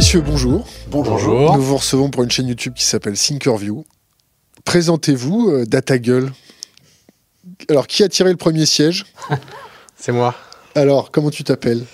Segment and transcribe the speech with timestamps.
[0.00, 0.66] Messieurs, bonjour.
[0.88, 1.54] Bonjour.
[1.58, 3.84] Nous vous recevons pour une chaîne YouTube qui s'appelle Thinkerview.
[4.64, 6.32] Présentez-vous, euh, DataGull.
[7.68, 9.04] Alors, qui a tiré le premier siège
[9.96, 10.34] C'est moi.
[10.74, 11.84] Alors, comment tu t'appelles?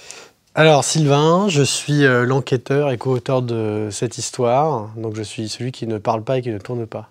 [0.54, 4.88] Alors, Sylvain, je suis euh, l'enquêteur et co-auteur de cette histoire.
[4.96, 7.10] Donc, je suis celui qui ne parle pas et qui ne tourne pas.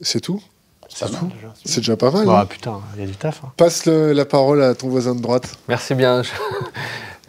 [0.00, 0.42] C'est tout?
[0.88, 1.30] C'est tout
[1.64, 2.26] C'est déjà pas mal.
[2.26, 3.42] Bah, hein putain, il y a du taf.
[3.44, 3.52] hein.
[3.56, 5.56] Passe le- la parole à ton voisin de droite.
[5.68, 6.22] Merci bien.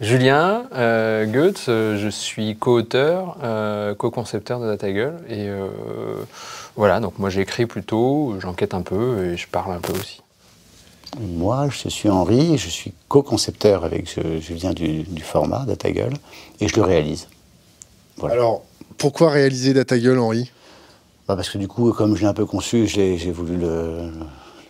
[0.00, 5.14] Julien euh, Goetz, euh, je suis co-auteur, euh, co-concepteur de DataGull.
[5.28, 5.68] Et euh,
[6.74, 10.20] voilà, donc moi j'écris plutôt, j'enquête un peu et je parle un peu aussi.
[11.20, 16.12] Moi, je suis Henri, je suis co-concepteur avec Julien du, du format DataGull
[16.60, 17.28] et je le réalise.
[18.16, 18.34] Voilà.
[18.34, 18.64] Alors,
[18.98, 20.50] pourquoi réaliser DataGull, Henri?
[21.28, 24.10] Bah, parce que du coup, comme je l'ai un peu conçu, j'ai voulu le,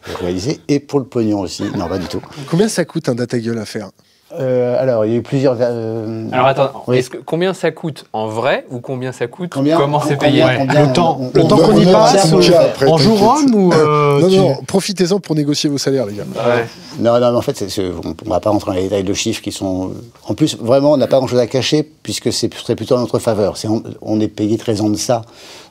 [0.06, 1.64] le réaliser et pour le pognon aussi.
[1.76, 2.20] Non, pas du tout.
[2.50, 3.90] Combien ça coûte un DataGull à faire?
[4.40, 5.56] Euh, alors, il y a eu plusieurs.
[5.60, 6.98] euh, Alors attends, Oui.
[6.98, 10.18] est-ce que, combien ça coûte en vrai ou combien ça coûte Combien- Comment c'est combien-
[10.30, 12.98] payé Ouais, combien le temps, on- le on- temps on- qu'on y passe, en t'inquiète.
[12.98, 16.24] jour-homme ou euh, Non, tu- non, profitez-en pour négocier vos salaires, les gars.
[16.34, 16.64] Ouais.
[16.98, 19.04] Non, non, mais en fait, c'est- c'est- on ne va pas rentrer dans les détails
[19.04, 19.90] de chiffres qui sont.
[20.28, 23.18] En plus, vraiment, on n'a pas grand-chose à cacher puisque c'est serait plutôt en notre
[23.18, 23.56] faveur.
[23.56, 25.22] C'est- on, on est payé très en deçà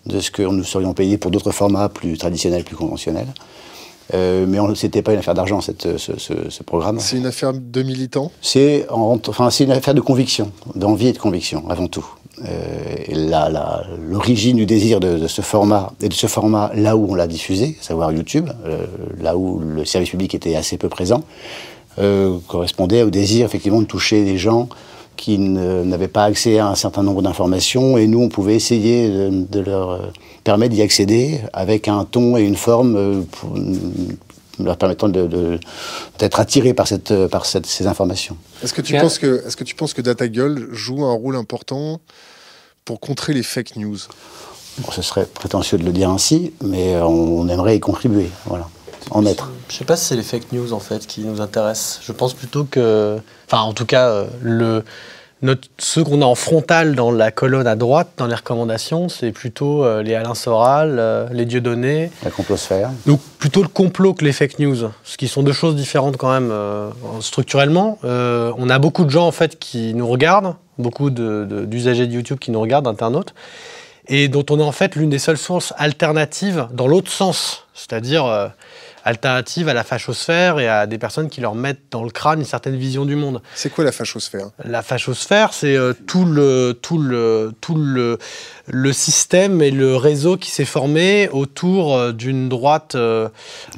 [0.06, 3.28] de ce que nous serions payés pour d'autres formats plus traditionnels, plus conventionnels.
[4.14, 7.00] Euh, mais ce n'était pas une affaire d'argent, cette- ce, ce- ce programme.
[7.00, 8.32] C'est une affaire de militants.
[8.42, 12.06] C'est en- enfin, une affaire de conviction, d'envie et de conviction, avant tout.
[12.46, 12.50] Euh,
[14.10, 17.28] L'origine du désir de, de ce format, et de ce format là où on l'a
[17.28, 18.86] diffusé, à savoir YouTube, euh,
[19.22, 21.22] là où le service public était assez peu présent,
[22.00, 24.68] euh, correspondait au désir effectivement de toucher des gens
[25.16, 29.46] qui n'avaient pas accès à un certain nombre d'informations, et nous, on pouvait essayer de,
[29.50, 30.00] de leur euh,
[30.44, 33.56] permettre d'y accéder avec un ton et une forme euh, pour-
[34.60, 35.60] leur permettant de- de-
[36.20, 38.38] d'être attirés par, cette, euh, par cette- ces informations.
[38.64, 42.00] Est-ce que, tu penses que, est-ce que tu penses que DataGull joue un rôle important
[42.86, 43.98] pour contrer les fake news?
[44.80, 48.68] Bon, ce serait prétentieux de le dire ainsi, mais euh, on, aimerait y contribuer, voilà,
[49.12, 49.52] en être.
[49.70, 52.00] Je sais pas si c'est les fake news en fait qui nous intéressent.
[52.04, 54.84] Je pense plutôt que, enfin en tout cas, euh, le
[55.42, 59.34] notre, ceux qu'on a en frontal dans la colonne à droite dans les recommandations, c'est
[59.34, 62.12] plutôt euh, les Alain Soral, euh, les Dieudonné.
[62.24, 62.92] La complosphère.
[63.06, 66.32] Donc plutôt le complot que les fake news, ce qui sont deux choses différentes quand
[66.32, 66.90] même euh,
[67.20, 68.00] structurellement.
[68.06, 72.08] Euh, on a beaucoup de gens en fait qui nous regardent, beaucoup de- de- d'usagers
[72.08, 73.34] de, YouTube qui nous regardent, internautes,
[74.08, 78.26] et dont on est en fait l'une des seules sources alternatives dans l'autre sens, c'est-à-dire
[78.26, 78.48] euh,
[79.04, 82.46] alternative à la fachosphère et à des personnes qui leur mettent dans le crâne une
[82.46, 83.42] certaine vision du monde.
[83.54, 84.48] C'est quoi la fachosphère?
[84.64, 88.18] La fachosphère, c'est euh, tout le tout le tout le
[88.68, 93.28] le système et le réseau qui s'est formé autour euh, d'une droite euh,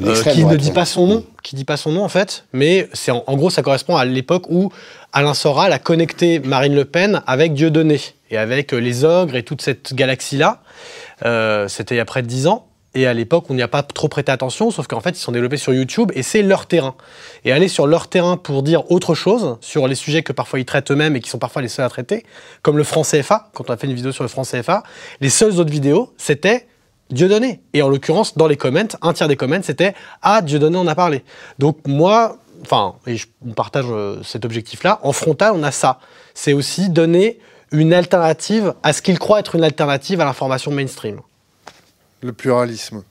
[0.01, 2.87] euh, qui ne dit pas son nom, qui dit pas son nom en fait, mais
[2.93, 4.71] c'est en, en gros ça correspond à l'époque où
[5.11, 7.99] Alain Soral a connecté Marine Le Pen avec Dieudonné
[8.29, 10.61] et avec les ogres et toute cette galaxie là.
[11.67, 12.67] C'était il y a près de 10 ans.
[12.95, 15.33] Et à l'époque, on n'y a pas trop prêté attention, sauf qu'en fait, ils sont
[15.33, 16.95] développés sur YouTube et c'est leur terrain.
[17.43, 20.65] Et aller sur leur terrain pour dire autre chose sur les sujets que parfois ils
[20.65, 22.25] traitent eux-mêmes et qui sont parfois les seuls à traiter,
[22.61, 24.83] comme le franc CFA, quand on a fait une vidéo sur le franc CFA,
[25.19, 26.67] les seules autres vidéos, c'était
[27.11, 27.61] Dieudonné.
[27.73, 30.95] Et en l'occurrence, dans les comments, un tiers des comments, c'était Ah, Dieudonné en a
[30.95, 31.23] parlé.
[31.59, 35.99] Donc moi, enfin, et je partage euh, cet objectif-là, en frontal, on a ça.
[36.33, 37.39] C'est aussi donner
[37.71, 41.19] une alternative à ce qu'ils croient être une alternative à l'information mainstream.
[42.25, 43.03] Le pluralisme.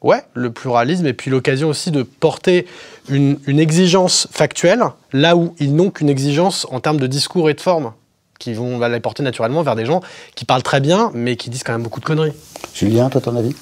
[0.00, 2.66] Ouais, le pluralisme et puis l'occasion aussi de porter
[3.08, 4.82] une, une exigence factuelle
[5.12, 7.92] là où ils n'ont qu'une exigence en termes de discours et de forme
[8.38, 10.00] qui vont va les porter naturellement vers des gens
[10.36, 12.32] qui parlent très bien mais qui disent quand même beaucoup de conneries.
[12.72, 13.56] Julien, toi, ton avis?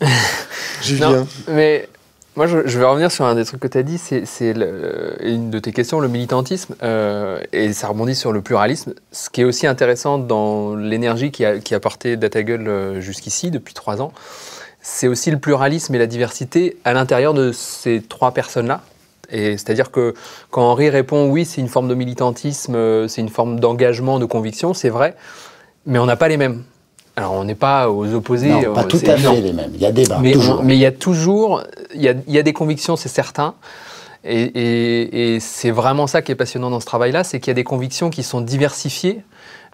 [0.82, 1.10] Julien.
[1.10, 1.88] Non, mais
[2.36, 5.16] moi, je, je vais revenir sur un des trucs que tu as dit, c'est le-
[5.22, 8.92] une de tes questions, le militantisme, euh, et ça rebondit sur le pluralisme.
[9.12, 13.50] Ce qui est aussi intéressant dans l'énergie qui a, qui a porté DataGull euh, jusqu'ici,
[13.50, 14.12] depuis trois ans,
[14.82, 18.82] c'est aussi le pluralisme et la diversité à l'intérieur de ces trois personnes-là.
[19.32, 20.14] C'est-à-dire que
[20.52, 24.24] quand Henri répond oui, c'est une forme de militantisme, euh, c'est une forme d'engagement, de
[24.24, 25.16] conviction, c'est vrai,
[25.84, 26.62] mais on n'a pas les mêmes.
[27.16, 28.50] Alors on n'est pas aux opposés.
[28.50, 29.70] Non, pas euh, tout à fait les mêmes.
[29.74, 30.62] Il y a débat, Mais toujours.
[30.62, 31.62] mais il y a toujours,
[31.94, 33.54] il y a, il y a des convictions, c'est certain.
[34.24, 37.52] Et, et- et c'est vraiment ça qui est passionnant dans ce travail-là, c'est qu'il y
[37.52, 39.22] a des convictions qui sont diversifiées.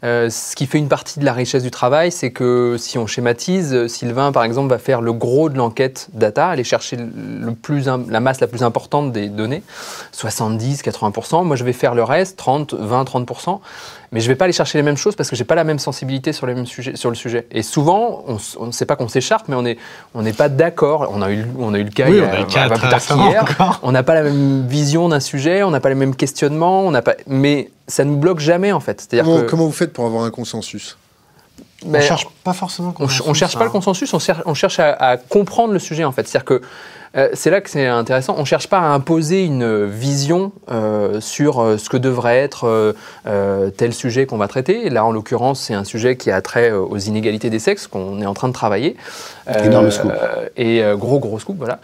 [0.04, 3.06] Euh, ce qui fait une partie de la richesse du travail, c'est que si on
[3.06, 7.86] schématise, Sylvain, par exemple, va faire le gros de l'enquête data, aller chercher le plus,
[7.86, 9.62] la masse la plus importante des données,
[10.10, 11.44] 70, 80%.
[11.44, 13.60] Moi, je vais faire le reste, 30, 20, 30%.
[14.12, 15.78] Mais je vais pas aller chercher les mêmes choses parce que j'ai pas la même
[15.78, 17.46] sensibilité sur, les mêmes sujets, sur le sujet.
[17.50, 18.24] Et souvent,
[18.58, 19.78] on ne sait pas qu'on s'écharpe, mais on n'est
[20.14, 21.08] on n'est pas d'accord.
[21.10, 22.88] On, a eu- on a eu le cas Oui, on a eu le cas plus
[22.88, 23.78] tard qu'hier.
[23.82, 26.90] On n'a pas la même vision d'un sujet, on n'a pas les mêmes questionnements, on
[26.90, 27.14] n'a pas.
[27.26, 29.00] Mais ça nous bloque jamais en fait.
[29.00, 30.98] C'est-à-dire Comment, que comment vous faites pour avoir un consensus?
[31.86, 32.94] Ben, on cherche pas forcément.
[32.98, 33.64] on, ch- consensus, on cherche pas hein.
[33.64, 36.28] le consensus, on cherche, on cherche à, à comprendre le sujet en fait.
[36.28, 36.60] C'est-à-dire que
[37.16, 38.34] euh, c'est là que c'est intéressant.
[38.38, 42.94] On cherche pas à imposer une vision euh, sur euh, ce que devrait être
[43.26, 44.88] euh, tel sujet qu'on va traiter.
[44.88, 48.26] Là, en l'occurrence, c'est un sujet qui a trait aux inégalités des sexes qu'on est
[48.26, 48.96] en train de travailler.
[49.62, 50.12] Énorme scoop.
[50.56, 51.78] Et gros gros scoop, voilà.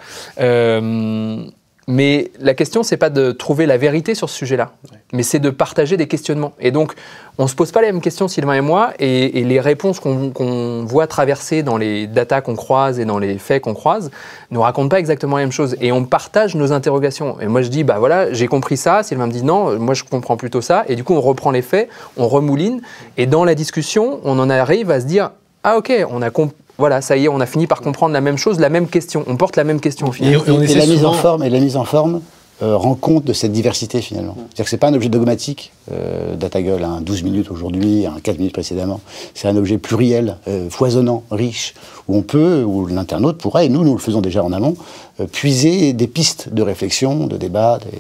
[1.90, 4.73] Mais la question, c'est pas de trouver la vérité sur ce sujet-là,
[5.14, 6.52] mais c'est de partager des questionnements.
[6.61, 6.93] Et donc,
[7.38, 10.29] on se pose pas les mêmes questions, Sylvain et moi, et, et les réponses qu'on
[10.29, 14.11] qu'on voit traverser dans les datas qu'on croise et dans les faits qu'on croise
[14.50, 15.76] nous racontent pas exactement la même chose.
[15.81, 17.40] Et on partage nos interrogations.
[17.40, 19.02] Et moi, je dis, bah voilà, j'ai compris ça.
[19.02, 20.84] Sylvain me dit non, moi je comprends plutôt ça.
[20.88, 21.88] Et du coup, on reprend les faits,
[22.19, 22.82] on remouline,
[23.17, 25.31] et dans la discussion, on en arrive à se dire,
[25.64, 26.55] ah ok, on a compris.
[26.78, 29.25] Voilà, ça y est, on a fini par comprendre la même chose, la même question.
[29.26, 30.32] On porte la même question au final.
[30.32, 32.20] Et, et on Et la mise en forme, et la mise en forme
[32.62, 34.34] euh, rend compte de cette diversité finalement.
[34.36, 35.72] C'est-à-dire que c'est pas un objet dogmatique.
[35.92, 39.00] Euh, Datagirl a un 12 minutes aujourd'hui, un 4 minutes précédemment.
[39.34, 41.75] C'est un objet pluriel, euh, foisonnant, riche,
[42.08, 44.76] où on peut, où l'internaute pourrait, et nous, nous le faisons déjà en amont,
[45.20, 47.78] euh, puiser des pistes de réflexion, de débat.
[47.78, 47.98] Des...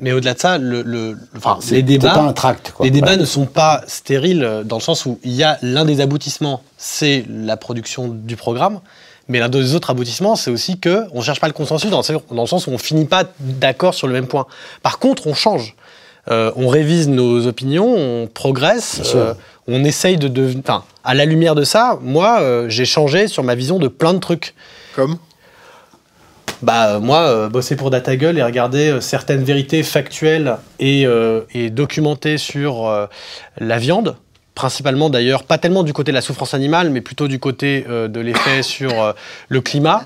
[0.00, 2.72] Mais au-delà de ça, le, le- enfin, C'est- les débats, pas un tract.
[2.76, 2.84] Quoi.
[2.84, 3.20] les débats Voilà.
[3.20, 7.24] ne sont pas stériles dans le sens où il y a l'un des aboutissements, c'est
[7.28, 8.80] la production du programme.
[9.28, 12.34] Mais l'un des autres aboutissements, c'est aussi que on cherche pas le consensus dans le,
[12.34, 14.46] dans le sens où on finit pas d'accord sur le même point.
[14.82, 15.76] Par contre, on change.
[16.30, 19.32] Euh, on révise nos opinions, on progresse, euh,
[19.68, 20.62] on essaye de devenir.
[20.66, 24.14] Enfin, à la lumière de ça, moi, euh, j'ai changé sur ma vision de plein
[24.14, 24.54] de trucs.
[24.96, 25.16] Comme?
[26.62, 31.06] Bah euh, moi, euh, bosser pour DataGull et regarder euh, certaines vérités factuelles et,
[31.70, 33.08] documentées sur
[33.58, 34.16] la viande,
[34.54, 38.20] principalement d'ailleurs, pas tellement du côté de la souffrance animale, mais plutôt du côté de
[38.20, 39.14] l'effet sur
[39.48, 40.04] le climat,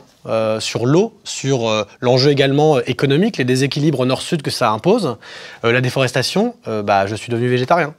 [0.58, 5.16] sur l'eau, sur l'enjeu également économique, les déséquilibres nord-sud que ça impose,
[5.62, 7.94] la déforestation, bah, je suis devenu végétarien.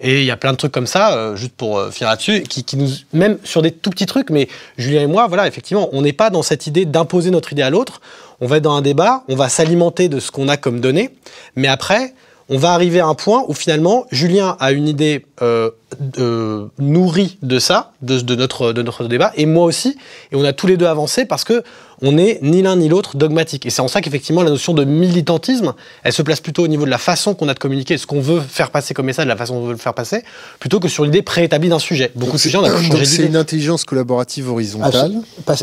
[0.00, 2.42] Et il y a plein de trucs comme ça, euh, juste pour euh, finir là-dessus,
[2.42, 4.48] qui, qui nous, même sur des tout petits trucs, mais
[4.78, 7.70] Julien et moi, voilà, effectivement, on n'est pas dans cette idée d'imposer notre idée à
[7.70, 8.00] l'autre.
[8.40, 11.10] On va être dans un débat, on va s'alimenter de ce qu'on a comme données,
[11.54, 12.14] mais après,
[12.48, 15.70] on va arriver à un point où finalement, Julien a une idée euh,
[16.18, 19.96] euh, nourrie de ça, de, de notre, de notre débat, et moi aussi,
[20.32, 21.62] et on a tous les deux avancé parce que
[22.02, 23.66] on n'est ni l'un ni l'autre dogmatique.
[23.66, 26.84] Et c'est en ça qu'effectivement, la notion de militantisme, elle se place plutôt au niveau
[26.84, 29.36] de la façon qu'on a de communiquer, ce qu'on veut faire passer comme message, la
[29.36, 30.22] façon dont on veut le faire passer,
[30.58, 32.10] plutôt que sur l'idée préétablie d'un sujet.
[32.14, 34.92] Beaucoup de sujets, on a pu c'est- une intelligence collaborative horizontale.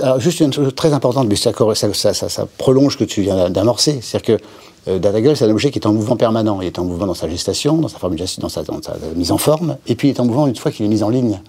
[0.03, 3.03] Alors, juste une chose très importante, mais ça, ça, ça- ça- ça prolonge ce que
[3.03, 3.99] tu viens d'amorcer.
[4.01, 4.43] C'est-à-dire que
[4.89, 6.61] euh, DataGull, c'est un objet qui est en mouvement permanent.
[6.61, 9.31] Il est en mouvement dans sa gestation, dans sa formulation, dans sa, dans sa mise
[9.33, 11.41] en forme, et puis il est en mouvement une fois qu'il est mis en ligne.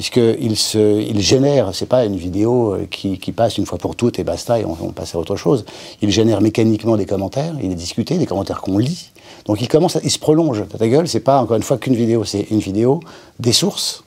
[0.00, 3.96] Puisqu'il se, il génère, c'est pas une vidéo euh, qui, qui passe une fois pour
[3.96, 5.66] toutes et basta et on, on passe à autre chose.
[6.00, 9.10] Il génère mécaniquement des commentaires, il est discuté, des commentaires qu'on lit.
[9.44, 10.64] Donc il commence, à- il se prolonge.
[10.72, 13.00] DataGull, c'est pas encore une fois qu'une vidéo, c'est une vidéo,
[13.40, 14.02] des sources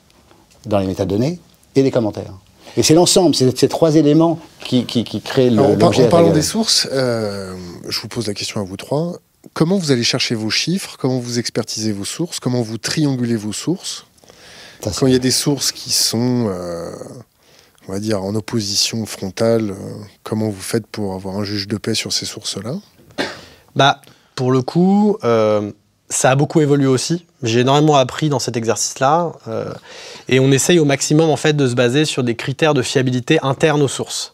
[0.66, 1.38] dans les métadonnées
[1.76, 2.34] et des commentaires.
[2.76, 6.10] Et c'est l'ensemble, c'est ces trois éléments qui, qui, qui créent le- Alors, en, en
[6.10, 7.54] parlant des sources, euh,
[7.88, 9.18] je vous pose la question à vous trois.
[9.54, 10.96] Comment vous allez chercher vos chiffres?
[11.00, 12.40] Comment vous expertisez vos sources?
[12.40, 14.08] Comment vous triangulez vos sources?
[14.84, 16.92] Quand il y a des sources qui sont, euh,
[17.88, 19.76] on va dire, en opposition frontale, euh,
[20.24, 22.76] comment vous faites pour avoir un juge de paix sur ces sources-là?
[23.78, 24.02] Bah,
[24.36, 25.72] pour le coup, euh,
[26.10, 27.26] ça a beaucoup évolué aussi.
[27.44, 29.32] J'ai énormément appris dans cet exercice-là.
[29.48, 29.74] euh,
[30.28, 33.40] et on essaye au maximum, en fait, de se baser sur des critères de fiabilité
[33.42, 34.33] internes aux sources.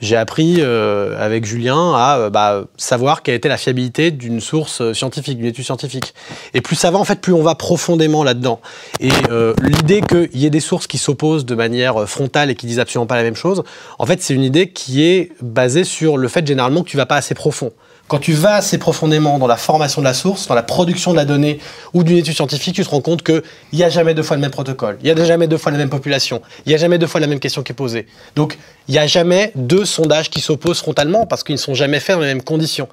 [0.00, 4.80] J'ai appris euh, avec Julien à euh, bah, savoir quelle était la fiabilité d'une source
[4.80, 6.14] euh, scientifique, d'une étude scientifique.
[6.54, 8.60] Et plus ça va, en fait, plus on va profondément là-dedans.
[9.00, 12.54] Et euh, l'idée qu'il y ait des sources qui s'opposent de manière euh, frontale et
[12.54, 13.64] qui disent absolument pas la même chose,
[13.98, 17.06] en fait, c'est une idée qui est basée sur le fait généralement que tu vas
[17.06, 17.72] pas assez profond.
[18.08, 21.16] Quand tu vas assez profondément dans la formation de la source, dans la production de
[21.16, 21.60] la donnée
[21.92, 23.42] ou d'une étude scientifique, tu te rends compte qu'il
[23.74, 25.78] n'y a jamais deux fois le même protocole, il n'y a jamais deux fois la
[25.78, 28.06] même population, il n'y a jamais deux fois la même question qui est posée.
[28.34, 28.56] Donc,
[28.88, 32.16] il n'y a jamais deux sondages qui s'opposent frontalement parce qu'ils ne sont jamais faits
[32.16, 32.88] dans les mêmes conditions.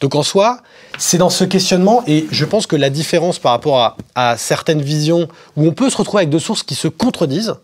[0.00, 0.58] Donc, en soi,
[0.98, 5.26] c'est dans ce questionnement, et je pense que la différence par rapport à, certaines visions
[5.56, 7.54] où on peut se retrouver avec deux sources qui se contredisent,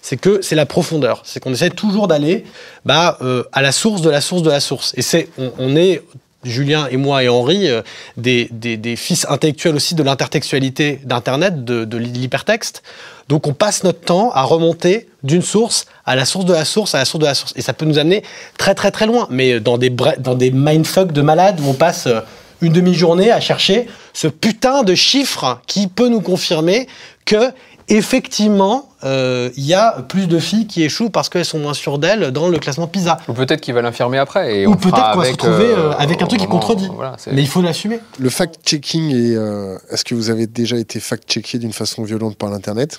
[0.00, 1.22] c'est que c'est la profondeur.
[1.24, 2.44] C'est qu'on essaie toujours d'aller
[2.84, 4.92] bah, euh, à la source de la source de la source.
[4.96, 5.28] Et c'est,
[5.58, 6.02] on est,
[6.44, 7.82] Julien et moi et Henri, euh,
[8.16, 12.82] des, fils intellectuels aussi de l'intertextualité d'Internet, de, de l'hypertexte.
[13.28, 16.94] Donc on passe notre temps à remonter d'une source à la source de la source
[16.94, 17.52] à la source de la source.
[17.56, 18.24] Et ça peut nous amener
[18.58, 22.20] très très très loin, mais dans des, dans des de malades on passe euh,
[22.60, 26.86] une demi-journée à chercher ce putain de chiffre qui peut nous confirmer
[27.24, 27.50] que
[27.88, 31.98] effectivement, euh, il y a plus de filles qui échouent parce qu'elles sont moins sûres
[31.98, 33.18] d'elles dans le classement PISA.
[33.28, 34.60] Ou peut-être qu'il va l'infirmer après.
[34.60, 36.88] Et Ou on peut-être qu'on va se retrouver euh, euh, avec un truc qui contredit.
[36.94, 38.00] voilà, Mais il faut l'assumer.
[38.18, 42.50] Le fact-checking, est, euh, est-ce que vous avez déjà été fact-checké d'une façon violente par
[42.50, 42.98] l'Internet?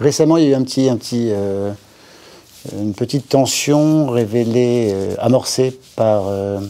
[0.00, 1.72] Récemment, il y a eu un petit, un petit, euh,
[2.72, 6.60] une petite tension révélée, euh, amorcée par, euh,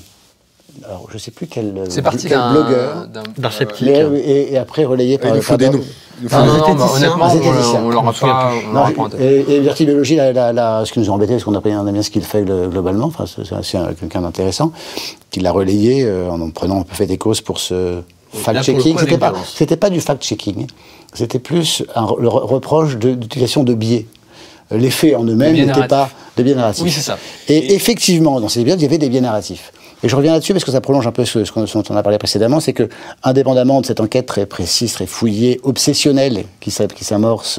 [0.85, 3.89] alors je sais plus quel, C'est parti quel d'un blogueur, d'un- ouais, sceptique.
[3.89, 5.73] euh, et, et après relayé par Il nous faut des noms.
[5.75, 6.75] Non, des non, noms.
[6.75, 9.21] non, honnêtement, Un on en tête.
[9.21, 11.61] et, et Bertie Biologie, la, la, la- ce qui nous a embêté, parce qu'on a,
[11.65, 14.73] on a bien ce qu'il fait glo- globalement, enfin, c'est c'est- c'est un- quelqu'un d'intéressant,
[15.31, 18.01] qui l'a relayé euh, en en prenant un peu fait des causes pour ce
[18.33, 18.97] fact-checking.
[18.99, 20.67] C'était pas, c'était pas du fact-checking,
[21.15, 24.07] c'était plus un, le re- reproche de- d'utilisation de biais.
[24.73, 26.83] Euh, Les faits en eux-mêmes biais n'étaient pas de biais narratifs.
[26.85, 27.19] Oui, c'est ça.
[27.49, 29.73] Et, effectivement, dans ces épisodes, il y avait des biais narratifs.
[30.05, 32.03] Et je reviens là-dessus parce que ça prolonge un peu ce, ce dont on a
[32.03, 32.89] parlé précédemment, c'est que,
[33.23, 37.59] indépendamment de cette enquête très précise, très fouillée, obsessionnelle, qui, s'a- qui s'amorce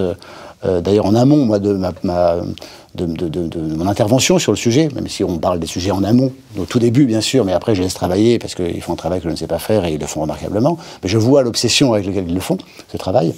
[0.63, 5.37] euh, d'ailleurs en amont moi, de- de mon intervention sur le sujet, même si on
[5.37, 8.39] parle des sujets en amont, au tout début bien sûr, mais après je laisse travailler
[8.39, 10.21] parce qu'ils font un travail que je ne sais pas faire et ils le font
[10.21, 10.77] remarquablement.
[11.03, 12.57] Mais je vois l'obsession avec laquelle ils le font,
[12.91, 13.33] ce travail.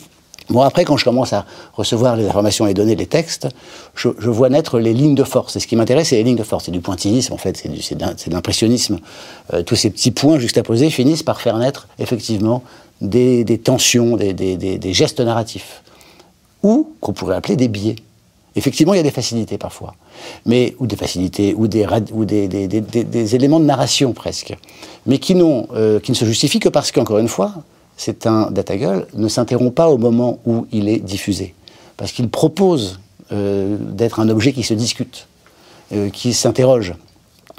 [0.49, 3.47] Moi, après, quand je commence à recevoir les informations, les données, les textes,
[3.95, 5.55] je, je vois naître les lignes de force.
[5.55, 6.65] Et ce qui m'intéresse, c'est les lignes de force.
[6.65, 8.99] C'est du pointillisme, en fait, c'est de l'impressionnisme.
[9.53, 12.63] Euh, tous ces petits points juxtaposés finissent par faire naître, effectivement,
[13.01, 15.83] des, des tensions, des, des- des- gestes narratifs.
[16.63, 17.97] Ou qu'on pourrait appeler des biais.
[18.55, 19.93] Effectivement, il y a des facilités parfois.
[20.45, 22.23] Mais, ou des facilités, ou des, ou
[23.35, 24.57] éléments de narration presque.
[25.05, 27.53] Mais qui, euh, qui ne se justifient que parce qu'encore une fois,
[27.97, 31.55] c'est un data gueule ne s'interrompt pas au moment où il est diffusé.
[31.97, 32.99] Parce qu'il propose
[33.31, 35.27] euh, d'être un objet qui se discute,
[35.91, 36.93] euh, qui s'interroge,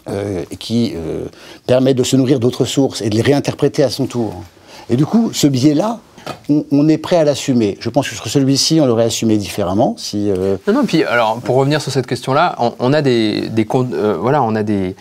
[0.09, 0.95] euh, qui
[1.66, 4.33] permet de se nourrir d'autres sources et de les réinterpréter à son tour.
[4.88, 6.00] Et du coup, ce biais-là,
[6.49, 7.76] on, est prêt à l'assumer.
[7.80, 9.95] Je pense que celui-ci, on l'aurait assumé différemment.
[9.99, 10.30] Si,
[10.66, 14.42] Non, non, puis alors, pour revenir sur cette question-là, on, on a des, des voilà,
[14.42, 14.95] on a des,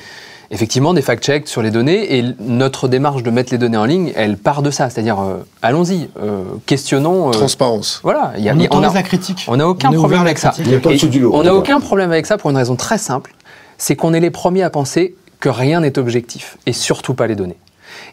[0.51, 4.11] effectivement des fact-checks sur les données et notre démarche de mettre les données en ligne,
[4.15, 4.89] elle part de ça.
[4.89, 7.29] C'est-à-dire, euh, allons-y, euh, questionnons.
[7.29, 7.99] euh, Transparence.
[8.03, 9.45] voilà, il y a- On y a- on a- la critique.
[9.47, 10.53] on n'a aucun On est problème avec ça.
[10.59, 13.33] Il pas du lot, on n'a aucun problème avec ça pour une raison très simple,
[13.77, 17.35] c'est qu'on est les premiers à penser que rien n'est objectif, et surtout pas les
[17.35, 17.57] données.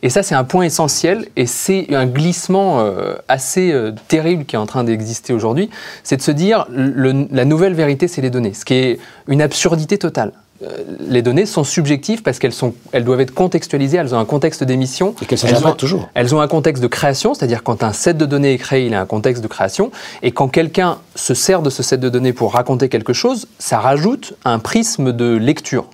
[0.02, 4.56] Et ça, c'est un point essentiel, et c'est un glissement euh, assez euh, terrible qui
[4.56, 5.70] est en train d'exister aujourd'hui,
[6.02, 8.98] c'est de se dire, le- la nouvelle vérité, c'est les données, ce qui est
[9.28, 10.32] une absurdité totale.
[10.64, 10.68] Euh,
[11.08, 14.64] Les données sont subjectives parce qu'elles sont, elles doivent être contextualisées, elles ont un contexte
[14.64, 15.14] d'émission.
[15.22, 16.08] Et qu'elles Elles ont- toujours.
[16.14, 18.94] elles ont un contexte de création, c'est-à-dire quand un set de données est créé, il
[18.94, 19.90] a un contexte de création.
[20.22, 23.78] Et quand quelqu'un se sert de ce set de données pour raconter quelque chose, ça
[23.78, 25.86] rajoute un prisme de lecture.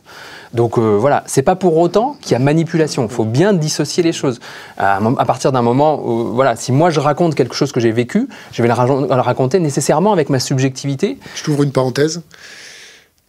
[0.52, 3.04] Donc euh, voilà, c'est pas pour autant qu'il y a manipulation.
[3.04, 4.40] Il faut bien dissocier les choses.
[4.78, 7.92] À, à partir d'un moment, où, voilà, si moi je raconte quelque chose que j'ai
[7.92, 11.18] vécu, je vais le raconter nécessairement avec ma subjectivité.
[11.36, 12.22] Je t'ouvre une parenthèse.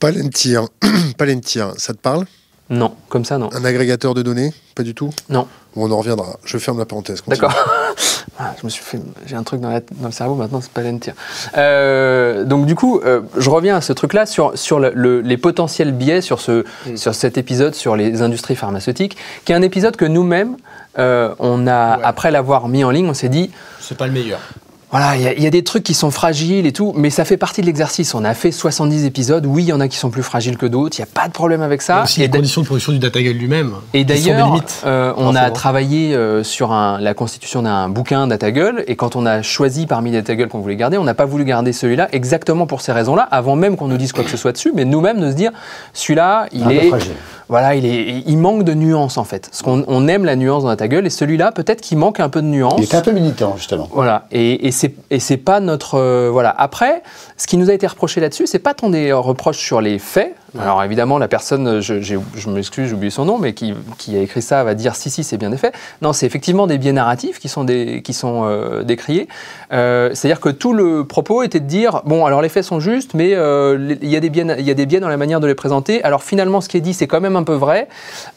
[0.02, 0.66] Palantir.
[1.18, 2.26] Palantir, ça te parle?
[2.72, 3.50] Non, comme ça non.
[3.54, 4.52] Un agrégateur de données?
[4.76, 5.12] Pas du tout?
[5.30, 5.48] Non.
[5.76, 6.38] Bon, on en reviendra.
[6.44, 7.22] Je ferme la parenthèse.
[7.28, 7.54] D'accord.
[8.40, 10.72] Ah, je me suis fait, j'ai un truc dans, la- dans le cerveau maintenant, c'est
[10.72, 11.14] pas Palantir.
[11.58, 15.38] Euh, donc du coup, euh, je reviens à ce truc-là sur, sur le- le- les
[15.38, 16.64] potentiels biais sur, ce,
[16.96, 20.56] sur cet épisode sur les industries pharmaceutiques, qui est un épisode que nous-mêmes,
[20.98, 22.04] euh, on a, Ouais.
[22.04, 24.40] après l'avoir mis en ligne, on s'est dit, C'est pas le meilleur.
[24.92, 27.10] Voilà, il y, a- il y a des trucs qui sont fragiles et tout, mais
[27.10, 28.14] ça fait partie de l'exercice.
[28.14, 30.66] On a fait 70 épisodes, oui, il y en a qui sont plus fragiles que
[30.66, 32.04] d'autres, il n'y a pas de problème avec ça.
[32.04, 33.72] Aussi Et les conditions de production du datagal lui-même.
[33.94, 38.96] et d'ailleurs, euh, on a travaillé euh, sur un- la constitution d'un bouquin DataGull, et
[38.98, 41.72] quand on a choisi parmi les DataGull qu'on voulait garder, on n'a pas voulu garder
[41.74, 44.72] celui-là exactement pour ces raisons-là, avant même qu'on nous dise quoi que ce soit dessus,
[44.76, 45.52] mais nous-mêmes de se dire,
[45.94, 47.12] celui-là, il un peu est, fragile.
[47.48, 49.48] voilà, il est, il manque de nuances en fait.
[49.50, 52.42] Parce qu'on on aime la nuance dans DataGull, et celui-là, peut-être qu'il manque un peu
[52.42, 52.76] de nuance.
[52.78, 53.88] Il était un peu militant, justement.
[53.94, 54.72] Voilà, et, et
[55.10, 56.50] et c'est pas notre euh, voilà.
[56.50, 57.04] Après,
[57.38, 60.36] ce qui nous a été reproché là-dessus, c'est pas tant des reproches sur les faits.
[60.60, 64.18] Alors évidemment, la personne, je, j'ai- je m'excuse, j'ai oublié son nom, mais qui, qui
[64.18, 65.74] a écrit ça va dire si si c'est bien des faits.
[66.02, 69.30] Non, c'est effectivement des biais narratifs qui sont des qui sont euh, décriés.
[69.72, 73.14] Euh, C'est-à-dire que tout le propos était de dire bon, alors les faits sont justes,
[73.14, 75.40] mais euh, il y a des biais il y a des biais dans la manière
[75.40, 76.04] de les présenter.
[76.04, 77.88] Alors finalement, ce qui est dit, c'est quand même un peu vrai,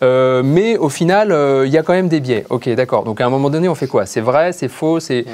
[0.04, 2.44] euh, mais au final, euh, il y a quand même des biais.
[2.50, 3.02] Ok, d'accord.
[3.02, 4.06] Donc à un moment donné, on fait quoi?
[4.06, 5.24] C'est vrai, c'est faux, c'est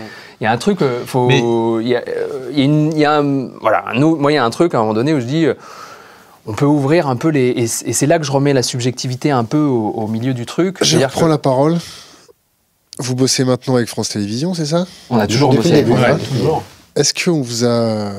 [0.40, 1.40] il y a un truc, euh, faut, Mais-
[1.84, 4.36] y a, euh, il y a une- il y a un, voilà, un moi il
[4.36, 5.52] y a un truc à un moment donné où je dis, euh,
[6.46, 9.44] on peut ouvrir un peu les, et c'est là que je remets la subjectivité un
[9.44, 10.78] peu au, au milieu du truc.
[10.82, 11.78] Je reprends que la parole.
[12.98, 14.86] Vous bossez maintenant avec France Télévisions, c'est ça?
[15.08, 15.86] On a toujours bossé avec
[16.28, 16.62] toujours.
[16.96, 18.12] Est-ce qu'on vous a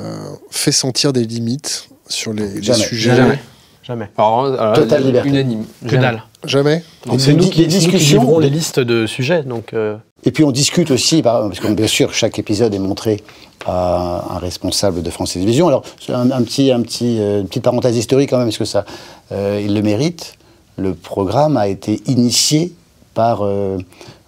[0.50, 3.16] fait sentir des limites sur les, les sujets?
[3.16, 3.40] Jamais.
[3.84, 4.10] Jamais.
[4.18, 5.30] Alors, alors, Totale liberté.
[5.30, 5.66] Unanime.
[5.84, 6.02] Que Jamais.
[6.02, 6.24] dalle.
[6.46, 9.44] Jamais Les- C'est nous, nous qui discussions- les listes de sujets.
[9.44, 12.80] Donc, euh, Et puis on discute aussi, par- parce que bien sûr, chaque épisode est
[12.80, 13.24] montré
[13.66, 15.68] à un responsable de France Télévisions.
[15.68, 18.66] Alors, un, un petit, un petit, euh, une petite parenthèse historique quand même, parce que
[18.66, 18.86] ça,
[19.32, 20.34] euh, il le mérite.
[20.78, 22.74] Le programme a été initié
[23.14, 23.78] par, euh,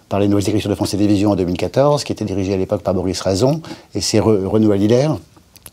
[0.08, 2.94] par les nouvelles écritures de France Télévisions en 2014, qui était dirigé à l'époque par
[2.94, 3.60] Boris Razon,
[3.94, 4.72] et c'est Re- Renaud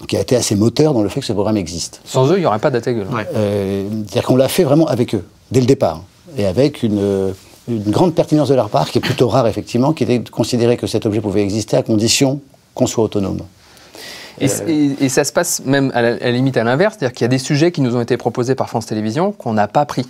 [0.08, 2.02] Qui a été assez moteur dans le fait que ce programme existe.
[2.06, 3.08] Sans eux, il n'y aurait pas Data Gueule.
[3.14, 3.28] Ouais.
[3.36, 6.02] Euh, C'est-à-dire qu'on l'a fait vraiment avec eux, dès le départ,
[6.38, 7.32] et avec une, euh,
[7.70, 10.76] une grande pertinence de leur part, qui est plutôt rare effectivement, qui était de considérer
[10.78, 12.42] que cet objet pouvait exister à condition
[12.74, 13.40] qu'on soit autonome.
[14.40, 17.14] Et, et- et ça se passe même à la, à la limite à l'inverse, c'est-à-dire
[17.14, 19.68] qu'il y a des sujets qui nous ont été proposés par France Télévisions qu'on n'a
[19.68, 20.06] pas pris.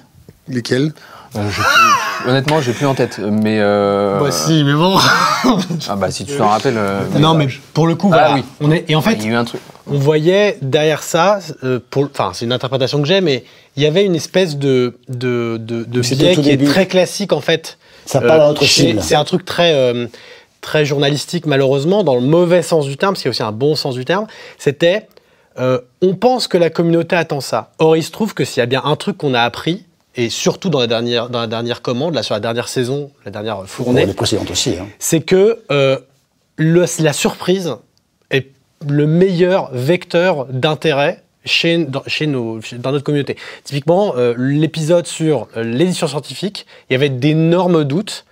[0.52, 0.92] Lesquels
[1.38, 3.58] Euh, je- honnêtement, j'ai plus en tête, mais.
[3.62, 4.98] euh, Bah si, mais bon.
[5.90, 6.78] Ah bah si tu t'en rappelles.
[6.78, 8.34] euh, non, mais pour le coup, Ah voilà.
[8.36, 8.44] oui.
[8.60, 9.62] On est, et en fait, il y a eu un truc.
[9.88, 13.46] on voyait derrière ça, euh, pour- enfin c'est une interprétation que j'ai, mais
[13.78, 16.66] il y avait une espèce de, de, de, de biais qui début.
[16.66, 17.78] est très classique en fait.
[18.06, 19.02] Ça parle à notre cible.
[19.02, 20.08] C'est un truc très, euh,
[20.60, 23.52] très journalistique malheureusement, dans le mauvais sens du terme, parce qu'il y a aussi un
[23.54, 24.28] bon sens du terme.
[24.58, 25.08] C'était,
[25.60, 27.72] euh, on pense que la communauté attend ça.
[27.80, 30.30] Or il se trouve que s'il y a bien un truc qu'on a appris, et
[30.30, 33.58] surtout dans la dernière, dans la dernière commande, là sur la dernière saison, la dernière
[33.58, 34.76] Bon, fournée, les précédentes aussi.
[34.80, 34.88] hein.
[35.00, 35.98] c'est que euh,
[36.58, 37.76] le- la surprise
[38.30, 38.48] est
[38.88, 43.36] le meilleur vecteur d'intérêt chez, dans, chez nos, chez- dans notre communauté.
[43.64, 48.26] Typiquement, euh, l'épisode sur euh, l'édition scientifique, il y avait d'énormes doutes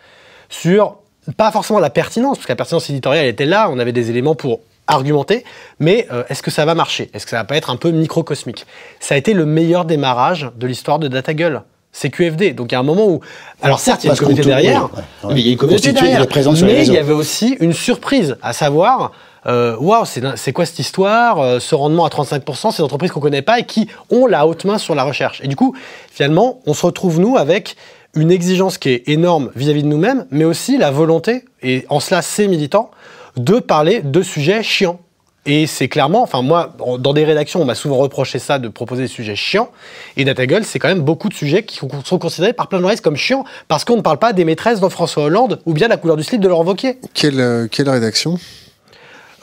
[0.49, 0.97] sur,
[1.37, 4.35] pas forcément la pertinence, parce que la pertinence éditoriale était là, on avait des éléments
[4.35, 4.59] pour
[4.89, 5.45] argumenter,
[5.79, 7.09] mais euh, est-ce que ça va marcher?
[7.13, 8.65] Est-ce que ça va pas être un peu microcosmique?
[8.99, 11.61] Ça a été le meilleur démarrage de l'histoire de DataGull.
[11.91, 12.53] C'est QFD.
[12.53, 13.19] Donc il y a un moment où.
[13.61, 15.33] Alors certes, il y a une communauté derrière, oui, ouais, ouais.
[15.33, 16.25] mais il y a une communauté derrière.
[16.63, 19.11] mais il y avait aussi une surprise, à savoir,
[19.47, 21.39] euh, waouh, c'est c'est quoi cette histoire?
[21.39, 24.65] Euh, Ce rendement à 35%, c'est entreprises qu'on connaît pas et qui ont la haute
[24.65, 25.41] main sur la recherche.
[25.43, 25.75] Et du coup,
[26.11, 27.75] finalement, on se retrouve, nous, avec
[28.15, 32.21] une exigence qui est énorme vis-à-vis de nous-mêmes, mais aussi la volonté, et en cela
[32.21, 32.91] c'est militant,
[33.37, 34.99] de parler de sujets chiants.
[35.45, 39.03] Et c'est clairement, enfin moi, dans des rédactions, on m'a souvent reproché ça de proposer
[39.03, 39.69] des sujets chiants.
[40.17, 43.03] Et DataGull, c'est quand même beaucoup de sujets qui sont considérés par plein de journalistes
[43.03, 45.97] comme chiants, parce qu'on ne parle pas des maîtresses de François Hollande ou bien la
[45.97, 46.99] couleur du slip de Laurent Wauquiez.
[47.13, 48.37] quelle, euh, quelle rédaction?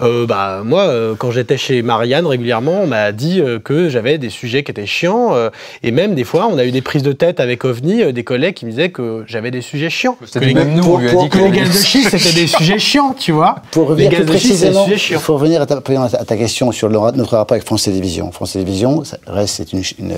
[0.03, 4.19] Euh, bah, moi, euh, quand j'étais chez Marianne régulièrement, on m'a dit euh, que j'avais
[4.19, 5.35] des sujets qui étaient chiants.
[5.35, 5.49] euh,
[5.83, 8.23] et même des fois, on a eu des prises de tête avec OVNI, euh, des
[8.25, 10.17] collègues qui me disaient que j'avais des sujets chiants.
[10.27, 11.83] C'était Que les, même nous, on lui a pour- dit que que les gaz de
[11.85, 13.57] schiste, c'était des sujets chiants, tu vois.
[13.71, 15.19] Pour les revenir gaz plus de schiste, c'est des précisément, sujets il chiants.
[15.21, 18.31] faut revenir à ta, à ta question sur le- notre rapport avec France Télévisions.
[18.33, 20.15] France Télévisions ça reste c'est une- une,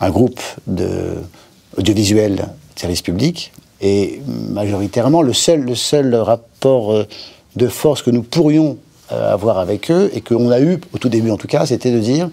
[0.00, 0.88] un groupe de
[1.76, 2.42] audiovisuel de
[2.80, 7.04] service public et majoritairement le seul, le seul rapport
[7.56, 8.76] de force que nous pourrions
[9.12, 11.90] euh, avoir avec eux et qu'on a eu au tout début en tout cas, c'était
[11.90, 12.30] de dire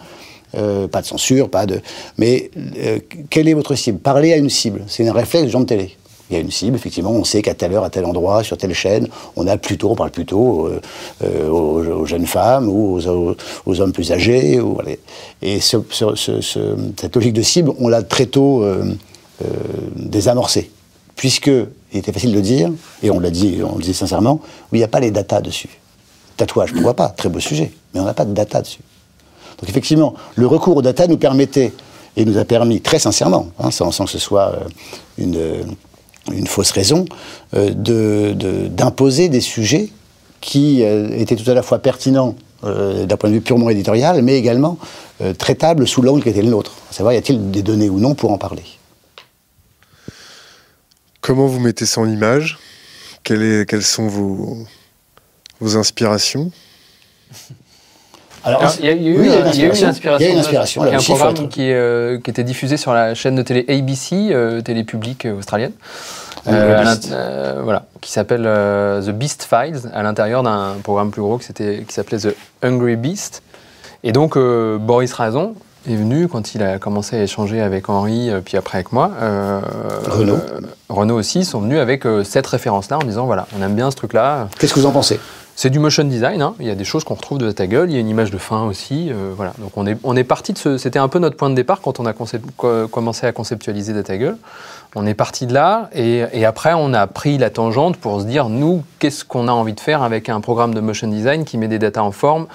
[0.58, 1.82] euh, pas de censure, pas de.
[2.18, 4.00] Mais euh, quelle est votre cible?
[4.00, 5.96] Parler à une cible, c'est un réflexe de gens de télé.
[6.30, 8.58] Il y a une cible, effectivement, on sait qu'à telle heure, à tel endroit, sur
[8.58, 10.68] telle chaîne, on a plutôt, on parle plutôt
[11.24, 13.00] aux, jeunes femmes ou
[13.66, 14.60] aux, hommes plus âgés.
[15.44, 18.66] Et ce- ce- ce- ce- cette logique de cible, on l'a très tôt
[19.96, 20.72] désamorcée.
[21.16, 21.48] Puisque,
[21.94, 22.72] il était facile de dire,
[23.04, 25.42] et on l'a dit, on le dit sincèrement, oui, il n'y a pas les datas
[25.42, 25.70] dessus.
[26.38, 28.80] Tatouage, pourquoi pas Très beau sujet, mais on n'a pas de data dessus.
[29.60, 31.72] Donc effectivement, le recours aux data nous permettait,
[32.18, 34.60] et nous a permis très sincèrement, hein, sans, sans que ce soit euh,
[35.18, 35.64] une, euh,
[36.32, 37.06] une fausse raison,
[37.56, 37.72] euh,
[38.70, 39.90] d'imposer des sujets
[40.42, 44.78] qui étaient tout à la fois pertinents d'un point de vue purement éditorial, mais également
[45.22, 46.72] euh, traitables sous l'angle qui était le nôtre.
[46.90, 48.64] À savoir, y a-t-il des données ou non pour en parler?
[51.22, 52.58] Comment vous mettez ça en image?
[53.24, 54.58] Quelle est- Quelles sont vos,
[55.60, 56.52] vos inspirations
[58.44, 59.78] Alors, Alors, il y a eu, oui, il y a une il y a eu
[59.78, 60.20] une inspiration.
[60.20, 62.44] Il y a une de- inspiration, qui est là un programme qui, euh, qui était
[62.44, 65.72] diffusé sur la chaîne de télé ABC, euh, télé publique euh, australienne.
[66.48, 71.40] Euh, euh, voilà, qui s'appelle euh, The Beast Files, à l'intérieur d'un programme plus gros
[71.40, 71.48] qui,
[71.90, 73.42] s'appelait The Hungry Beast.
[74.04, 75.56] Et donc, euh, Boris Razon
[75.90, 79.10] est venu quand il a commencé à échanger avec Henri, puis après avec moi.
[79.20, 79.60] euh,
[80.08, 80.36] Renaud.
[80.36, 83.90] euh, Renaud aussi sont venus avec euh, cette référence-là en disant voilà, on aime bien
[83.90, 84.48] ce truc-là.
[84.60, 85.20] Qu'est-ce que vous en pensez?
[85.58, 86.54] C'est du motion design, hein.
[86.60, 88.38] il y a des choses qu'on retrouve de ta il y a une image de
[88.38, 89.10] fin aussi.
[89.10, 89.54] euh, voilà.
[89.60, 90.78] Donc on est, on est parti de ce.
[90.78, 92.14] C'était un peu notre point de départ quand on a
[92.88, 94.36] commencé à conceptualiser Data.
[94.98, 98.48] On est parti de là et, après on a pris la tangente pour se dire
[98.48, 101.68] nous, qu'est-ce qu'on a envie de faire avec un programme de motion design qui met
[101.68, 102.48] des datas en forme,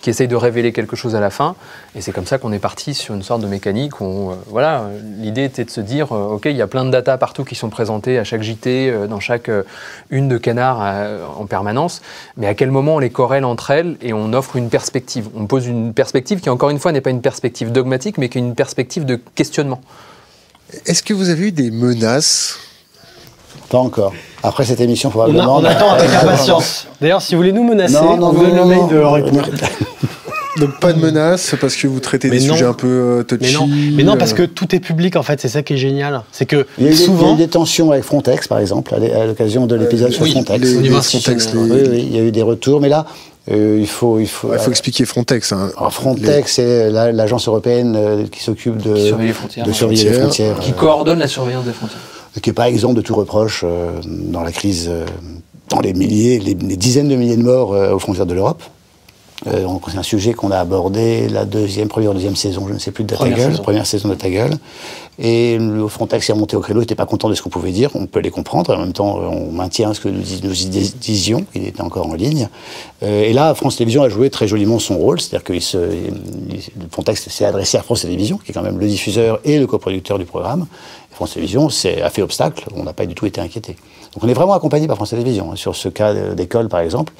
[0.00, 1.56] qui essaye de révéler quelque chose à la fin.
[1.96, 4.84] Et c'est comme ça qu'on est parti sur une sorte de mécanique où, euh, voilà,
[5.18, 7.56] l'idée était de se dire, euh, ok, il y a plein de datas partout qui
[7.56, 9.50] sont présentées à chaque JT, euh, dans chaque
[10.10, 10.78] une de canard
[11.36, 12.00] en permanence,
[12.36, 15.28] mais à quel moment on les corrèle entre elles et on offre une perspective?
[15.34, 18.38] On pose une perspective qui, encore une fois, n'est pas une perspective dogmatique, mais qui
[18.38, 19.80] est une perspective de questionnement.
[20.86, 22.56] Est-ce que vous avez eu des menaces?
[23.70, 24.14] Pas encore.
[24.42, 25.56] Après cette émission, On, a- probablement.
[25.56, 26.86] on attend avec impatience.
[27.00, 28.86] D'ailleurs, si vous voulez nous menacer, Non, non, on non, donne le non, mail non.
[28.86, 29.22] de Henri.
[30.58, 32.54] Donc pas de menaces parce que vous traitez Mais des non.
[32.54, 33.44] sujets un peu euh, touchy.
[33.44, 35.74] Mais non, mais non, parce euh, que tout est public en fait, c'est ça qui
[35.74, 36.22] est génial.
[36.32, 38.02] C'est que Il y, a eu des, il y a souvent, eu des tensions avec
[38.02, 40.60] Frontex, par exemple, à l'occasion de l'épisode sur oui, Frontex.
[40.60, 43.12] les- les Frontex, Oui, oui, il y a eu des retours, mais là, euh,
[43.50, 44.52] il faut, il faut.
[44.52, 45.52] Il faut expliquer Frontex.
[45.52, 45.70] hein.
[45.76, 49.66] Alors, Frontex, c'est la- l'agence européenne euh, qui s'occupe de, Qui surveille les frontières.
[49.66, 50.58] de surveiller les Frontières.
[50.60, 51.98] Qui coordonne la surveillance des frontières.
[52.36, 55.06] euh, qui n'est pas exempt de tout reproche euh, dans la crise, euh,
[55.70, 58.62] dans les milliers, les, les dizaines de milliers de morts euh, aux frontières de l'Europe.
[59.46, 62.78] Euh, c'est un sujet qu'on a abordé la deuxième, première ou deuxième saison, je ne
[62.80, 63.62] sais plus, de Ta Première Gueule, saison.
[63.62, 64.54] première saison de Ta Gueule.
[65.20, 67.90] Et le Frontex est remonté au créneau, n'était pas content de ce qu'on pouvait dire,
[67.94, 70.94] on peut les comprendre, en même temps on maintient ce que nous, dis- nous dis-
[71.00, 72.48] disions, il était encore en ligne.
[73.02, 77.28] Euh, et là, France Télévisions a joué très joliment son rôle, c'est-à-dire que le Frontex
[77.28, 80.24] s'est adressé à France Télévisions, qui est quand même le diffuseur et le coproducteur du
[80.24, 80.66] programme.
[81.10, 83.76] France Télévisions a fait obstacle, on n'a pas du tout été inquiété.
[84.14, 85.50] Donc on est vraiment accompagné par France Télévisions.
[85.52, 85.56] hein.
[85.56, 87.12] Sur ce cas euh, d'école, par exemple,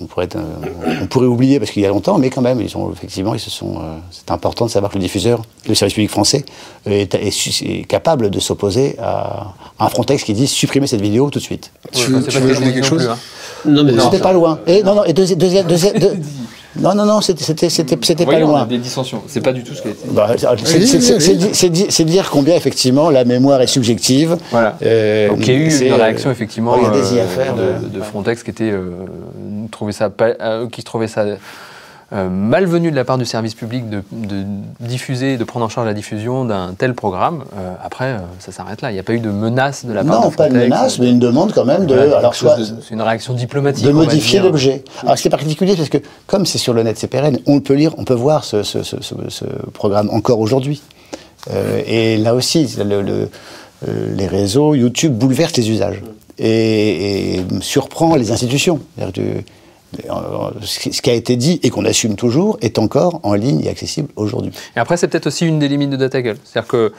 [0.00, 2.60] on pourrait, être, euh, on pourrait oublier parce qu'il y a longtemps, mais quand même,
[2.60, 5.74] ils ont, effectivement, ils se sont, euh, c'est important de savoir que le diffuseur, le
[5.74, 6.44] service public français,
[6.86, 11.30] est, est su- est capable de s'opposer à, un Frontex qui dit supprimer cette vidéo
[11.30, 11.70] tout de suite.
[11.92, 13.70] Tu, Ouais, veux- tu ajouter quelque chose non plus, hein.
[13.72, 14.58] non mais Non, C'était pas loin.
[14.66, 16.16] Et non, non, et deuxième, deuxième, deuxième, deux-
[16.80, 18.66] non, non, non, c'était, c'était, c'était, c'était pas on a loin.
[18.66, 19.22] des dissensions.
[19.28, 20.12] C'est pas du tout ce qui a été dit.
[20.14, 20.28] Bah,
[21.88, 24.36] c'est, dire combien effectivement la mémoire est subjective.
[24.50, 24.76] Voilà.
[24.82, 27.98] Euh, Donc il y a eu une réaction effectivement regardez-y euh, à faire de, de-
[27.98, 28.70] de Frontex qui était
[29.92, 31.24] ça euh, qui trouvait ça
[32.12, 34.44] euh, malvenu de la part du service public de, de
[34.80, 37.44] diffuser, de prendre en charge la diffusion d'un tel programme.
[37.56, 38.90] Euh, après, ça s'arrête là.
[38.90, 40.98] Il n'y a pas eu de menace de la part Non, de pas de menace,
[40.98, 43.84] mais une demande quand même de, Voilà, alors soit de- une réaction diplomatique.
[43.86, 44.84] de modifier l'objet.
[45.02, 47.94] Alors c'est particulier parce que comme c'est sur le net, c'est pérenne, on peut lire,
[47.98, 50.82] on peut voir ce, ce- ce- ce- ce programme encore aujourd'hui.
[51.86, 53.28] Et là aussi, le- le-
[54.16, 56.00] les réseaux, YouTube bouleversent les usages
[56.38, 58.80] et, surprend les institutions.
[59.00, 59.40] Euh,
[60.62, 63.60] Ce qui ce qui a été dit et qu'on assume toujours est encore en ligne
[63.64, 64.52] et accessible aujourd'hui.
[64.76, 66.36] Et après, c'est peut-être aussi une des limites de DataGull.
[66.44, 66.92] C'est-à-dire que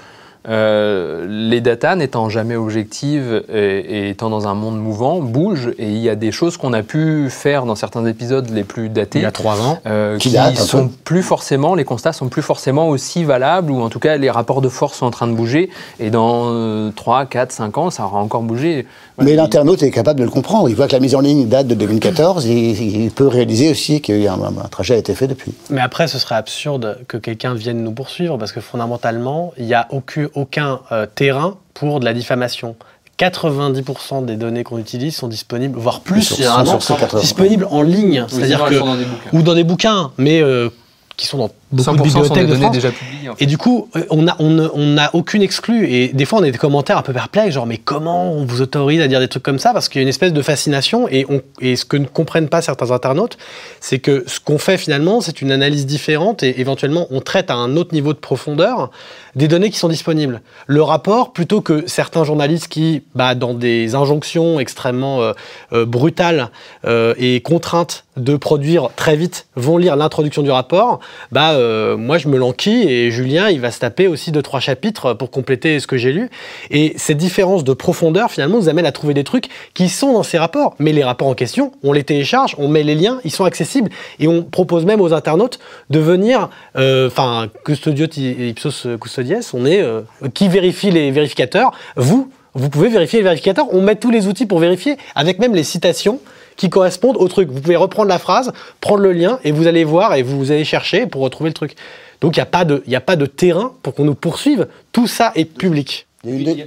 [0.47, 5.71] euh, les data, n'étant jamais objectives et, et étant dans un monde mouvant, bougent.
[5.79, 8.89] Et il y a des choses qu'on a pu faire dans certains épisodes les plus
[8.89, 9.19] datés.
[9.19, 9.79] il y a trois ans.
[9.87, 13.89] euh, Qui qui sont plus forcément, les constats sont plus forcément aussi valables, ou en
[13.89, 17.25] tout cas les rapports de force sont en train de bouger, et dans euh, 3,
[17.25, 18.85] 4, 5 ans, ça aura encore bougé.
[19.17, 19.31] Voilà.
[19.31, 20.69] Mais l'internaute est capable de le comprendre.
[20.69, 24.01] Il voit que la mise en ligne date de 2014 et il peut réaliser aussi
[24.01, 25.53] qu'il y a un, un trajet a été fait depuis.
[25.69, 29.73] Mais après, ce serait absurde que quelqu'un vienne nous poursuivre parce que fondamentalement, il n'y
[29.73, 32.75] a aucun, aucun euh, terrain pour de la diffamation.
[33.19, 37.21] 90% des données qu'on utilise sont disponibles, voire plus, Sur- généralement, sur ces 80.
[37.21, 38.21] disponibles en ligne.
[38.23, 38.95] Oui, C'est-à-dire que dans
[39.33, 40.69] ou dans des bouquins, mais euh,
[41.15, 42.75] qui sont dans beaucoup de 100% sont des bibliothèques de données France.
[42.75, 43.29] déjà publiées.
[43.29, 43.43] en fait.
[43.43, 45.87] Et du coup, on n'a on on n'a aucune exclue.
[45.91, 48.61] Et des fois, on a des commentaires un peu perplexes, genre, mais comment on vous
[48.61, 49.73] autorise à dire des trucs comme ça?
[49.73, 51.07] Parce qu'il y a une espèce de fascination.
[51.09, 53.37] Et, on, et ce que ne comprennent pas certains internautes,
[53.79, 57.55] c'est que ce qu'on fait finalement, c'est une analyse différente et éventuellement, on traite à
[57.55, 58.89] un autre niveau de profondeur
[59.35, 60.41] des données qui sont disponibles.
[60.67, 65.33] Le rapport, plutôt que certains journalistes qui, bah, dans des injonctions extrêmement euh,
[65.73, 66.49] euh, brutales
[66.85, 70.99] euh, et contraintes de produire très vite, vont lire l'introduction du rapport,
[71.31, 74.59] bah, euh, moi je me l'enquille et Julien il va se taper aussi deux trois
[74.59, 76.29] chapitres pour compléter ce que j'ai lu.
[76.71, 80.23] Et cette différence de profondeur finalement nous amène à trouver des trucs qui sont dans
[80.23, 80.75] ces rapports.
[80.79, 83.89] Mais les rapports en question, on les télécharge, on met les liens, ils sont accessibles
[84.19, 89.81] et on propose même aux internautes de venir, euh, enfin custodiot ipsos custodies, on est
[89.81, 90.01] euh,
[90.33, 92.29] qui vérifie les vérificateurs, vous.
[92.57, 93.67] Vous pouvez vérifier les vérificateurs.
[93.73, 96.21] On met tous les outils pour vérifier, avec même les citations
[96.55, 97.49] qui correspondent au truc.
[97.49, 100.65] Vous pouvez reprendre la phrase, prendre le lien, et vous allez voir, et vous allez
[100.65, 101.75] chercher pour retrouver le truc.
[102.21, 104.67] Donc il n'y a, pas de- a pas de terrain pour qu'on nous poursuive.
[104.91, 106.07] Tout ça est public.
[106.25, 106.65] Il y a.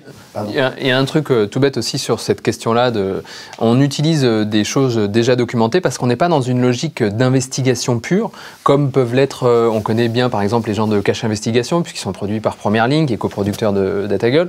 [0.49, 2.90] Il y, a, il y a un truc euh, tout bête aussi sur cette question-là.
[2.90, 3.23] De,
[3.59, 7.99] on utilise euh, des choses déjà documentées parce qu'on n'est pas dans une logique d'investigation
[7.99, 8.31] pure,
[8.62, 9.44] comme peuvent l'être.
[9.44, 12.57] euh, on connaît bien, par exemple, les gens de Cache Investigation, puisqu'ils sont produits par
[12.57, 14.49] Première Ligne, qui est coproducteur de DataGull.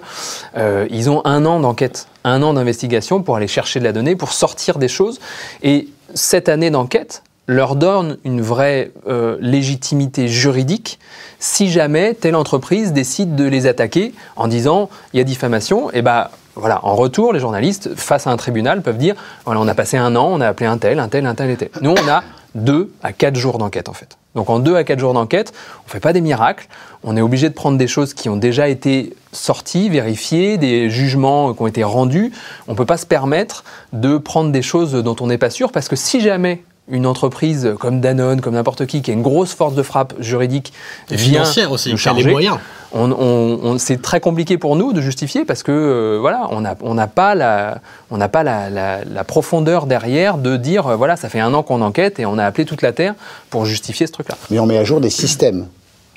[0.58, 4.16] Euh, ils ont un an d'enquête, un an d'investigation pour aller chercher de la donnée,
[4.16, 5.20] pour sortir des choses.
[5.64, 11.00] Et cette année d'enquête leur donne une vraie euh, légitimité juridique
[11.40, 16.04] si jamais telle entreprise décide de les attaquer en disant il y a diffamation, et
[16.04, 19.74] ben voilà, en retour, les journalistes, face à un tribunal, peuvent dire voilà, on a
[19.74, 21.70] passé un an, on a appelé un tel, un tel, un tel et tel.
[21.82, 24.18] Nous, on a 2 à 4 jours d'enquête en fait.
[24.36, 26.68] Donc en 2 à 4 jours d'enquête, on ne fait pas des miracles,
[27.04, 31.54] on est obligé de prendre des choses qui ont déjà été sorties, vérifiées, des jugements
[31.56, 32.32] qui ont été rendus.
[32.68, 35.72] On ne peut pas se permettre de prendre des choses dont on n'est pas sûr,
[35.72, 39.54] parce que si jamais une entreprise comme Danone, comme n'importe qui, qui a une grosse
[39.54, 40.74] force de frappe juridique,
[41.12, 42.58] Et vient financière aussi, nous qui a les charger, moyens.
[42.92, 46.62] on, on- on- c'est très compliqué pour nous de justifier parce que euh, voilà, on
[46.62, 47.80] n'a on pas, la,
[48.12, 51.54] on n'a pas la, la- la profondeur derrière de dire euh, voilà, ça fait un
[51.54, 53.14] an qu'on enquête et on a appelé toute la terre
[53.50, 54.36] pour justifier ce truc-là.
[54.50, 55.68] Mais on met à jour des systèmes.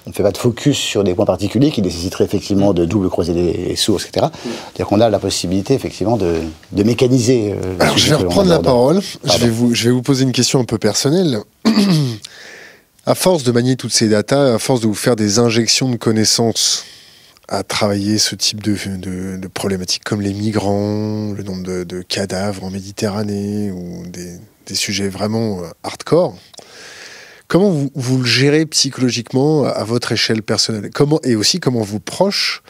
[0.06, 3.08] On ne fait pas de focus sur des points particuliers qui nécessiteraient effectivement de double
[3.08, 4.26] croiser les sources, etc.
[4.42, 6.40] C'est-à-dire qu'on a la possibilité effectivement de,
[6.72, 7.52] de mécaniser.
[7.52, 9.00] euh, Alors, je vais reprendre la parole.
[9.24, 11.38] Je vais, vous, je vais vous poser une question un peu personnelle.
[13.06, 15.96] à force de manier toutes ces datas, à force de vous faire des injections de
[15.96, 16.84] connaissances,
[17.48, 22.64] à travailler ce type de, de- de problématiques comme les migrants, le nombre de, cadavres
[22.64, 24.32] en Méditerranée ou des,
[24.66, 26.36] des sujets vraiment euh, hardcore,
[27.52, 30.88] comment vous, vous le gérez psychologiquement à, votre échelle personnelle?
[30.92, 32.62] Comment, Et aussi comment vos proches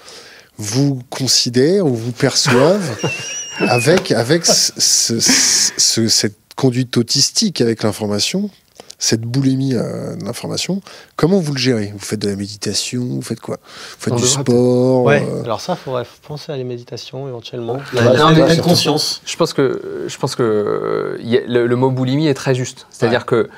[0.58, 2.98] vous considèrent ou vous perçoivent
[3.60, 8.50] avec, avec ce- ce- ce- cette conduite autistique avec l'information,
[8.98, 10.80] cette boulimie de l'information,
[11.14, 11.92] comment vous le gérez?
[11.92, 13.58] Vous faites de la méditation Vous faites quoi?
[13.62, 17.28] Vous faites On du sport Ouais, euh, alors ça, il faudrait penser à les méditations
[17.28, 17.74] éventuellement.
[17.74, 19.22] Ouais, La, ouais, la conscience.
[19.26, 22.54] Je pense que, je pense que euh, y a- le, le mot boulimie est très
[22.56, 22.86] juste.
[22.90, 23.48] C'est-à-dire que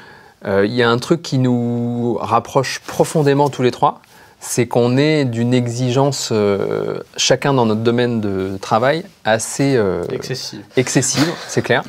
[0.46, 4.00] il y a un truc qui nous rapproche profondément tous les trois,
[4.40, 10.60] c'est qu'on est d'une exigence, euh, chacun dans notre domaine de travail, assez euh, Excessive.
[10.76, 11.82] excessive, c'est clair.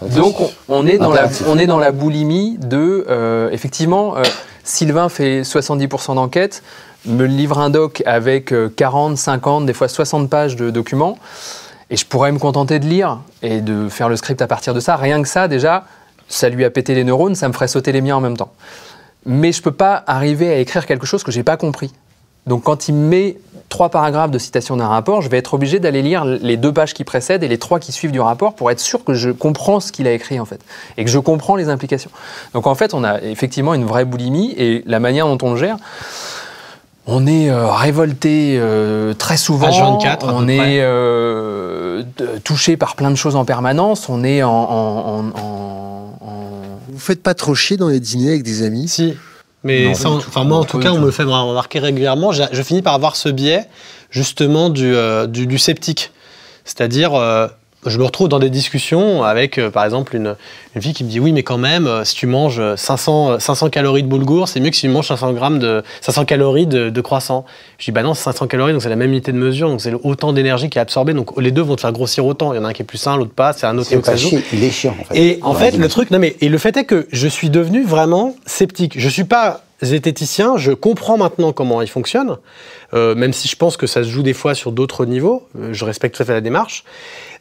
[0.00, 1.46] Ouais, Donc on, on est dans la, Impératif.
[1.48, 4.22] on est dans la boulimie de, euh, effectivement, euh,
[4.64, 6.62] Sylvain fait 70% d'enquête,
[7.04, 11.18] me livre un doc avec euh, 40, 50, des fois 60 pages de documents,
[11.90, 14.80] et je pourrais me contenter de lire et de faire le script à partir de
[14.80, 14.96] ça.
[14.96, 15.84] Rien que ça, déjà,
[16.28, 18.52] ça lui a pété les neurones, ça me ferait sauter les miens en même temps.
[19.26, 21.92] Mais je peux pas arriver à écrire quelque chose que j'ai pas compris.
[22.46, 23.36] Donc quand il met
[23.68, 26.94] trois paragraphes de citation d'un rapport, je vais être obligé d'aller lire les deux pages
[26.94, 29.80] qui précèdent et les trois qui suivent du rapport pour être sûr que je comprends
[29.80, 30.60] ce qu'il a écrit en fait
[30.96, 32.10] et que je comprends les implications.
[32.54, 35.58] Donc en fait, on a effectivement une vraie boulimie et la manière dont on le
[35.58, 35.76] gère.
[37.10, 39.68] On est euh, révolté euh, très souvent.
[39.70, 42.02] H24 à peu on est euh,
[42.44, 44.08] touché par plein de choses en permanence.
[44.10, 48.28] On est en, en- en- en- en- Vous faites pas trop chier dans les dîners
[48.28, 48.88] avec des amis?
[48.88, 49.14] Si.
[49.64, 51.00] Mais Non, ça, enfin, moi, en tout cas, on tout.
[51.00, 52.30] me le fait remarquer régulièrement.
[52.32, 53.66] Je, je finis par avoir ce biais,
[54.10, 56.12] justement, du, euh, du, du sceptique.
[56.64, 57.48] C'est-à-dire, euh,
[57.86, 60.34] je me retrouve dans des discussions avec, euh, par exemple, une,
[60.74, 63.38] une fille qui me dit Oui, mais quand même, euh, si tu manges 500, euh,
[63.38, 66.66] 500 calories de boulgour, c'est mieux que si tu manges 500, grammes de, 500 calories
[66.66, 67.44] de, de croissant.
[67.78, 69.80] Je dis Bah non, c'est 500 calories, donc c'est la même unité de mesure, donc
[69.80, 71.14] c'est autant d'énergie qui est absorbée.
[71.14, 72.52] Donc les deux vont te faire grossir autant.
[72.52, 73.94] Il y en a un qui est plus sain, l'autre pas, c'est un autre qui
[73.94, 75.16] est chier, il est chiant en fait.
[75.16, 77.84] Et en fait, le truc, non mais, et le fait est que je suis devenu
[77.84, 78.98] vraiment sceptique.
[78.98, 82.38] Je suis pas zététicien, je comprends maintenant comment il fonctionne,
[82.94, 85.46] euh, même si je pense que ça se joue des fois sur d'autres niveaux.
[85.58, 86.84] euh, je respecte tout à fait la démarche.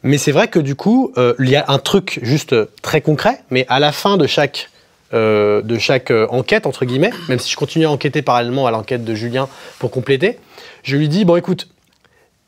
[0.03, 3.41] Mais c'est vrai que du coup, euh, il y a un truc juste très concret,
[3.49, 4.69] mais à la fin de chaque,
[5.13, 9.15] de chaque enquête, entre guillemets, même si je continue à enquêter parallèlement à l'enquête de
[9.15, 9.47] Julien
[9.79, 10.37] pour compléter,
[10.83, 11.69] je lui dis, bon écoute,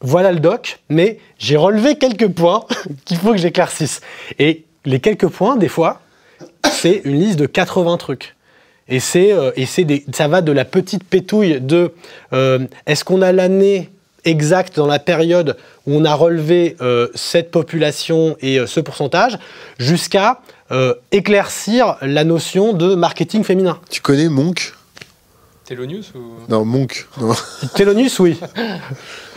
[0.01, 2.65] voilà le doc, mais j'ai relevé quelques points
[3.05, 4.01] qu'il faut que j'éclaircisse.
[4.39, 6.01] Et les quelques points, des fois,
[6.69, 8.35] c'est une liste de 80 trucs.
[8.89, 11.91] Et, c'est, euh, et c'est des, ça va de la petite pétouille de
[12.33, 13.89] euh, est-ce qu'on a l'année
[14.25, 15.55] exacte dans la période
[15.87, 19.37] où on a relevé euh, cette population et euh, ce pourcentage,
[19.77, 20.39] jusqu'à
[20.71, 23.79] euh, éclaircir la notion de marketing féminin?
[23.89, 24.73] Tu connais Monk?
[25.65, 26.19] Telonius ou?
[26.51, 27.29] Non, Monk, non,
[28.19, 28.39] oui.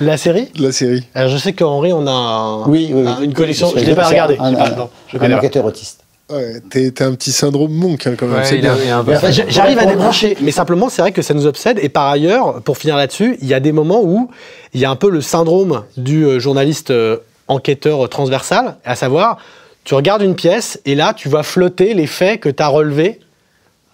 [0.01, 0.49] La série?
[0.59, 1.05] La série.
[1.15, 3.07] Alors je sais qu'Henri, on a un- Oui, oui, oui.
[3.07, 3.71] un- une collection.
[3.77, 4.37] Je ne l'ai pas regardé.
[4.41, 6.02] un- pas un- Un enquêteur autiste.
[6.33, 8.41] Ouais, t'es t'as un petit syndrome Monk hein, quand même.
[8.41, 11.79] Ouais, J'arrive à débrancher, mais simplement c'est vrai que ça nous obsède.
[11.83, 14.31] Et par ailleurs, pour finir là-dessus, il y a des moments où
[14.73, 17.19] il y a un peu le syndrome du euh, journaliste euh,
[17.49, 19.39] enquêteur euh, transversal, à savoir,
[19.85, 23.21] tu regardes une pièce et là tu vas flotter les faits que tu as relevés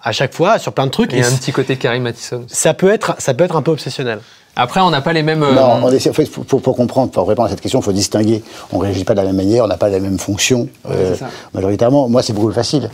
[0.03, 1.13] à chaque fois sur plein de trucs.
[1.13, 2.45] Il y a un petit côté Carrie Mathison.
[2.47, 4.21] ça peut être, ça peut être un peu obsessionnel.
[4.61, 5.43] Après, on n'a pas les mêmes.
[5.45, 7.79] euh, Non, on essaie, en fait, pour, pour- pour comprendre, pour répondre à cette question,
[7.79, 8.43] il faut distinguer.
[8.73, 10.69] On ne réagit pas de la même manière, on n'a pas la même fonction.
[10.91, 11.27] euh, c'est ça.
[11.55, 12.91] majoritairement, moi, c'est beaucoup plus facile.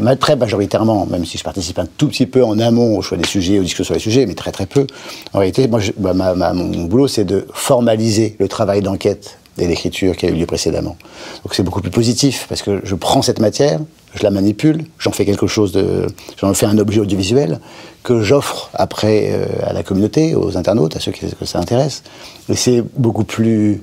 [0.00, 3.18] Ma- Très majoritairement, même si je participe un tout petit peu en amont au choix
[3.18, 4.86] des sujets, aux discussions sur les sujets, mais très très peu.
[5.32, 9.38] En réalité, moi, je- bah, ma- ma- mon boulot, c'est de formaliser le travail d'enquête
[9.60, 10.96] et d'écriture qui a eu lieu précédemment.
[11.44, 13.78] Donc c'est beaucoup plus positif parce que je prends cette matière,
[14.14, 16.06] je la manipule, j'en fais quelque chose de,
[16.38, 17.60] j'en fais un objet audiovisuel
[18.02, 22.02] que j'offre après euh, à la communauté, aux internautes, à ceux qui, que ça intéresse.
[22.48, 23.82] Et c'est beaucoup plus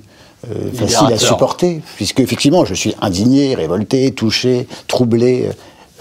[0.50, 5.50] euh, facile à supporter puisque effectivement je suis indigné, révolté, touché, troublé.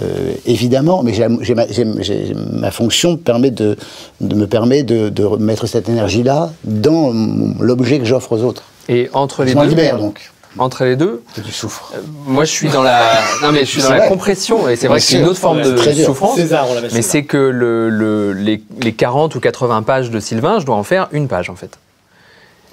[0.03, 3.77] Euh, évidemment, mais j'ai- j'ai ma, j'ai- j'ai- ma fonction permet de,
[4.21, 7.13] de me permet de, de mettre cette énergie-là dans
[7.61, 8.63] l'objet que j'offre aux autres.
[8.89, 10.31] Et entre les Je deux, libère donc.
[10.59, 11.93] entre les deux, Que tu souffres.
[12.27, 13.01] moi je suis dans la,
[13.43, 15.63] non mais je suis dans la compression et c'est vrai que c'est une autre forme
[15.63, 16.37] de souffrance.
[16.37, 20.67] César, Mais c'est que le, le- les, les 40 ou 80 pages de Sylvain, je
[20.67, 21.79] dois en faire une page en fait.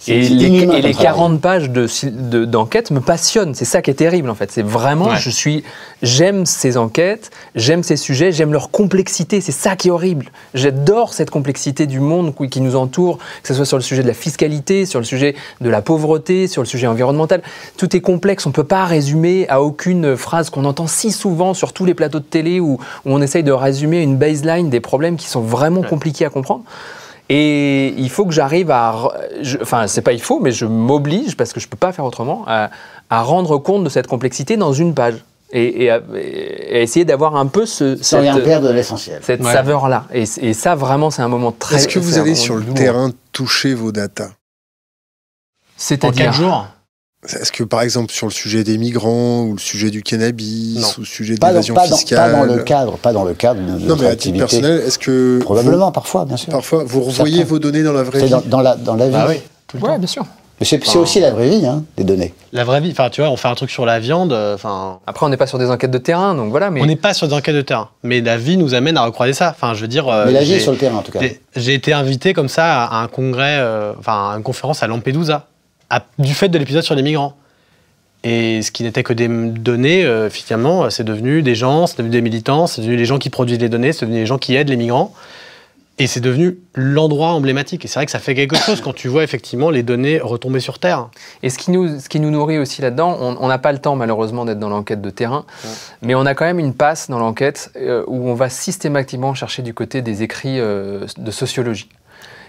[0.08, 0.96] Et les, et comme les travail.
[0.96, 3.56] 40 pages de Syl- de- d'enquête me passionnent.
[3.56, 4.52] C'est ça qui est terrible en fait.
[4.52, 5.18] C'est vraiment, Ouais.
[5.18, 5.64] je suis,
[6.02, 9.40] j'aime ces enquêtes, j'aime ces sujets, j'aime leur complexité.
[9.42, 10.32] C'est ça qui est horrible.
[10.54, 14.08] J'adore cette complexité du monde qui nous entoure, que ce soit sur le sujet de
[14.08, 17.42] la fiscalité, sur le sujet de la pauvreté, sur le sujet environnemental.
[17.78, 18.46] Tout est complexe.
[18.46, 21.94] On ne peut pas résumer à aucune phrase qu'on entend si souvent sur tous les
[21.94, 25.42] plateaux de télé où, où on essaye de résumer une baseline des problèmes qui sont
[25.42, 26.64] vraiment compliqués à comprendre.
[27.30, 28.96] Et il faut que j'arrive à.
[29.42, 32.06] je- Enfin, c'est pas il faut, mais je m'oblige, parce que je peux pas faire
[32.06, 32.70] autrement, à,
[33.10, 35.16] à rendre compte de cette complexité dans une page.
[35.56, 39.22] Et, et à, et à essayer d'avoir un peu ce, Sans rien perdre de l'essentiel.
[39.24, 39.54] cette Ouais.
[39.54, 40.06] saveur-là.
[40.12, 41.76] Et, et ça, vraiment, c'est un moment très.
[41.76, 44.32] Est-ce que vous allez sur le terrain toucher vos datas En
[45.78, 46.26] C'est-à-dire.
[46.26, 46.68] 4 jours?
[47.30, 50.88] Est-ce que par exemple sur le sujet des migrants ou le sujet du cannabis Non.
[50.98, 53.34] ou le sujet de l'évasion pas, dans, fiscale pas dans le cadre, pas dans le
[53.34, 56.52] cadre de Non mais à titre personnel, est-ce que Probablement, parfois, bien sûr.
[56.52, 57.50] parfois vous revoyez Certains.
[57.50, 59.14] vos données dans la vraie vie dans, dans la, dans la vie.
[59.14, 59.36] Bah oui,
[59.68, 59.98] tout le Ouais, temps.
[60.00, 60.26] bien sûr.
[60.60, 62.34] Mais c'est aussi la vraie vie, hein, des données.
[62.54, 65.00] La vraie vie, enfin tu vois, on fait un truc sur la viande, euh, enfin...
[65.08, 66.70] Après, on n'est pas sur des enquêtes de terrain, donc voilà.
[66.70, 69.04] Mais On n'est pas sur des enquêtes de terrain, mais la vie nous amène à
[69.04, 69.50] recroiser ça.
[69.50, 70.08] Enfin, je veux dire...
[70.08, 71.20] euh, Mais la vie j'ai- est sur le terrain, en tout cas.
[71.22, 74.88] j'ai- J'ai été invité comme ça à un congrès, euh, enfin à une conférence à
[74.88, 75.48] Lampedusa,
[75.98, 77.36] à- du fait de l'épisode sur les migrants.
[78.24, 82.12] Et ce qui n'était que des données, euh, finalement, c'est devenu des gens, c'est devenu
[82.12, 84.56] des militants, c'est devenu les gens qui produisent les données, c'est devenu les gens qui
[84.56, 85.14] aident les migrants.
[86.00, 87.86] Et c'est devenu l'endroit emblématique.
[87.86, 90.60] Et c'est vrai que ça fait quelque chose quand tu vois effectivement les données retomber
[90.60, 91.10] sur Terre.
[91.44, 93.96] Et ce qui nous, ce qui nous nourrit aussi là-dedans, on n'a pas le temps
[93.96, 95.46] malheureusement d'être dans l'enquête de terrain,
[96.02, 99.62] mais on a quand même une passe dans l'enquête euh, où on va systématiquement chercher
[99.62, 101.90] du côté des écrits euh, de sociologie.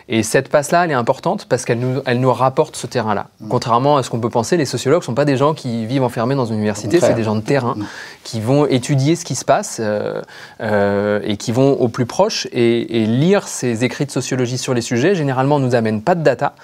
[0.09, 3.29] Et cette passe-là, elle est importante parce qu'elle nous, elle nous rapporte ce terrain-là.
[3.49, 6.03] Contrairement à ce qu'on peut penser, les sociologues ne sont pas des gens qui vivent
[6.03, 7.77] enfermés dans une université, c'est des gens de terrain
[8.23, 10.21] qui vont étudier ce qui se passe euh,
[10.61, 14.75] euh, et qui vont au plus proche et, et lire ces écrits de sociologie sur
[14.75, 15.15] les sujets.
[15.15, 16.55] Généralement, on nous amène pas de data,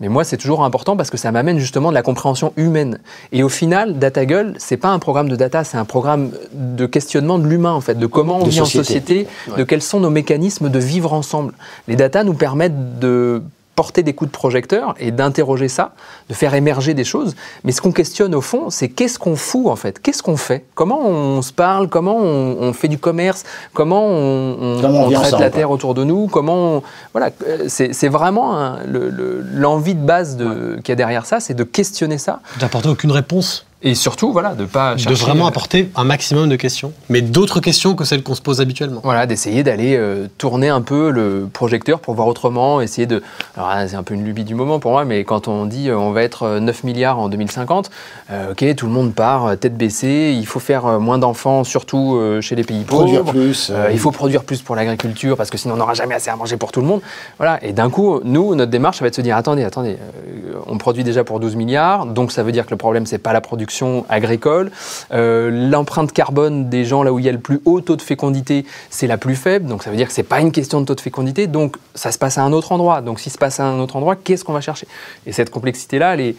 [0.00, 2.98] mais moi, c'est toujours important parce que ça m'amène justement de la compréhension humaine.
[3.32, 7.38] Et au final, DataGull, c'est pas un programme de data, c'est un programme de questionnement
[7.38, 9.24] de l'humain en fait, de comment on De vit en société.
[9.24, 11.52] société, de quels sont nos mécanismes de vivre ensemble.
[11.88, 13.42] Les data nous permettent de
[13.76, 15.92] porter des coups de projecteur et d'interroger ça,
[16.28, 17.34] de faire émerger des choses.
[17.64, 19.98] Mais ce qu'on questionne au fond, c'est qu'est-ce qu'on fout en fait?
[20.02, 20.66] Qu'est-ce qu'on fait?
[20.74, 21.88] Comment on se parle?
[21.88, 23.44] Comment on, on fait du commerce?
[23.72, 26.26] Comment on, on- Comment on on vit traite ensemble, la terre autour de nous?
[26.26, 26.82] Comment on-
[27.14, 31.24] Voilà, euh, c'est vraiment un- le- le- l'envie de base de- qu'il y a derrière
[31.24, 32.40] ça, c'est de questionner ça.
[32.60, 33.64] D'apporter aucune réponse.
[33.82, 37.60] Et surtout voilà de pas de vraiment euh, apporter un maximum de questions, mais d'autres
[37.60, 39.00] questions que celles qu'on se pose habituellement.
[39.02, 43.22] Voilà, d'essayer d'aller euh, tourner un peu le projecteur pour voir autrement, essayer de...
[43.56, 45.96] Alors c'est un peu une lubie du moment pour moi, mais quand on dit euh,
[45.98, 47.90] on va être euh, 9 milliards en 2050,
[48.30, 51.64] euh, ok, tout le monde part euh, tête baissée, il faut faire euh, moins d'enfants,
[51.64, 53.04] surtout euh, chez les pays pauvres.
[53.04, 53.70] Produire plus.
[53.70, 56.36] Euh, il faut produire plus pour l'agriculture parce que sinon on n'aura jamais assez à
[56.36, 57.00] manger pour tout le monde.
[57.38, 57.58] Voilà.
[57.64, 60.52] Et d'un coup, nous, notre démarche, ça va être de se dire attendez, attendez, euh,
[60.66, 63.32] on produit déjà pour 12 milliards, donc ça veut dire que le problème, c'est pas
[63.32, 63.69] la production
[64.08, 64.70] agricole.
[65.12, 68.02] Euh, L'empreinte carbone des gens là où il y a le plus haut taux de
[68.02, 70.86] fécondité, c'est la plus faible, donc ça veut dire que c'est pas une question de
[70.86, 73.00] taux de fécondité, donc ça se passe à un autre endroit.
[73.00, 74.86] Donc si se passe à un autre endroit, qu'est-ce qu'on va chercher?
[75.26, 76.36] Et cette complexité-là, elle est,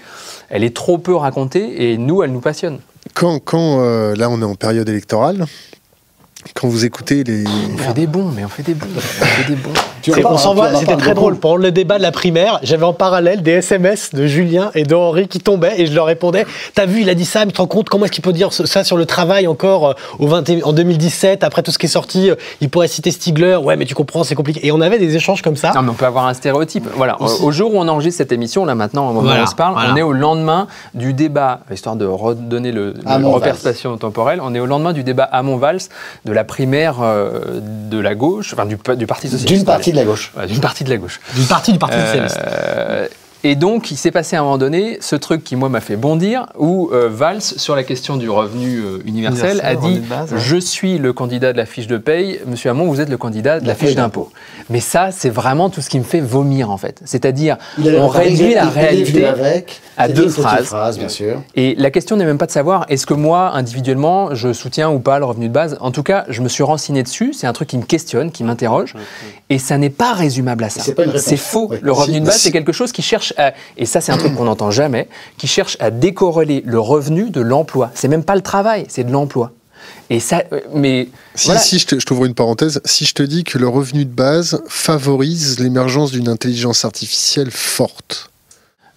[0.50, 2.80] elle est trop peu racontée et nous, elle nous passionne.
[3.14, 5.46] Quand, quand euh, là on est en période électorale,
[6.56, 7.44] quand vous écoutez les...
[7.76, 9.70] On fait des bons, mais on fait des bons, on fait des bons.
[10.02, 11.38] Tu Et en parles, on hein, s'envoie, tu en c'était très drôle.
[11.38, 14.96] Pendant le débat de la primaire, j'avais en parallèle des SMS de Julien et de
[14.96, 17.54] Henri qui tombaient et je leur répondais T'as vu, il a dit ça, mais tu
[17.54, 20.28] te rends compte comment est-ce qu'il peut dire ça sur le travail encore euh, au
[20.28, 23.56] 20 et- en 2017, après tout ce qui est sorti euh, Il pourrait citer Stigler,
[23.58, 24.66] ouais, mais tu comprends, c'est compliqué.
[24.66, 25.72] Et on avait des échanges comme ça.
[25.76, 26.88] Non, mais on peut avoir un stéréotype.
[26.96, 27.22] Voilà.
[27.22, 27.44] Aussi.
[27.44, 29.56] Au jour où on enregistre cette émission, là maintenant, au moment Voilà, où on se
[29.56, 29.94] parle, voilà.
[29.94, 34.56] on est au lendemain du débat, histoire de redonner le, le repère spatio temporel, on
[34.56, 35.82] est au lendemain du débat Hamon-Valls
[36.26, 39.48] de la primaire euh, de la gauche, enfin du, du Parti Socialiste.
[39.48, 40.34] D'une partie de la gauche.
[40.48, 41.20] D'une partie de la gauche.
[41.36, 42.40] D'une partie du Parti Socialiste.
[43.44, 45.96] Et donc, il s'est passé à un moment donné ce truc qui, moi, m'a fait
[45.96, 50.06] bondir, où euh, Valls, sur la question du revenu euh, universel, Universel, a dit de
[50.06, 50.40] base, ouais.
[50.40, 53.60] Je suis le candidat de la fiche de paye, monsieur Hamon, vous êtes le candidat
[53.60, 54.32] de la fiche d'impôt.
[54.70, 57.02] Mais ça, c'est vraiment tout ce qui me fait vomir, en fait.
[57.04, 60.66] C'est-à-dire, on réduit la réalité avec, à deux phrases.
[60.66, 61.42] phrase, bien sûr.
[61.56, 65.00] Et la question n'est même pas de savoir est-ce que moi, individuellement, je soutiens ou
[65.00, 65.78] pas le revenu de base?
[65.82, 67.34] En tout cas, je me suis renseigné dessus.
[67.34, 68.94] C'est un truc qui me questionne, qui m'interroge.
[69.50, 70.82] Et ça n'est pas résumable à ça.
[71.18, 71.70] C'est faux.
[71.72, 71.78] Oui.
[71.82, 73.54] Le revenu de base, c'est quelque chose qui cherche à.
[73.78, 75.08] Et ça, c'est un truc qu'on n'entend jamais,
[75.38, 77.92] qui cherche à décorréler le revenu de l'emploi.
[77.94, 79.52] C'est même pas le travail, c'est de l'emploi.
[80.10, 81.60] Et ça, euh, mais Si, voilà.
[81.62, 85.60] si, je t'ouvre une parenthèse, si je te dis que le revenu de base favorise
[85.60, 88.30] l'émergence d'une intelligence artificielle forte.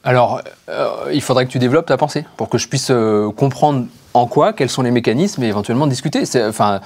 [0.03, 3.87] Alors, euh, il faudrait que tu développes ta pensée pour que je puisse euh, comprendre
[4.13, 6.25] en quoi, quels sont les mécanismes et éventuellement discuter.
[6.47, 6.81] Enfin,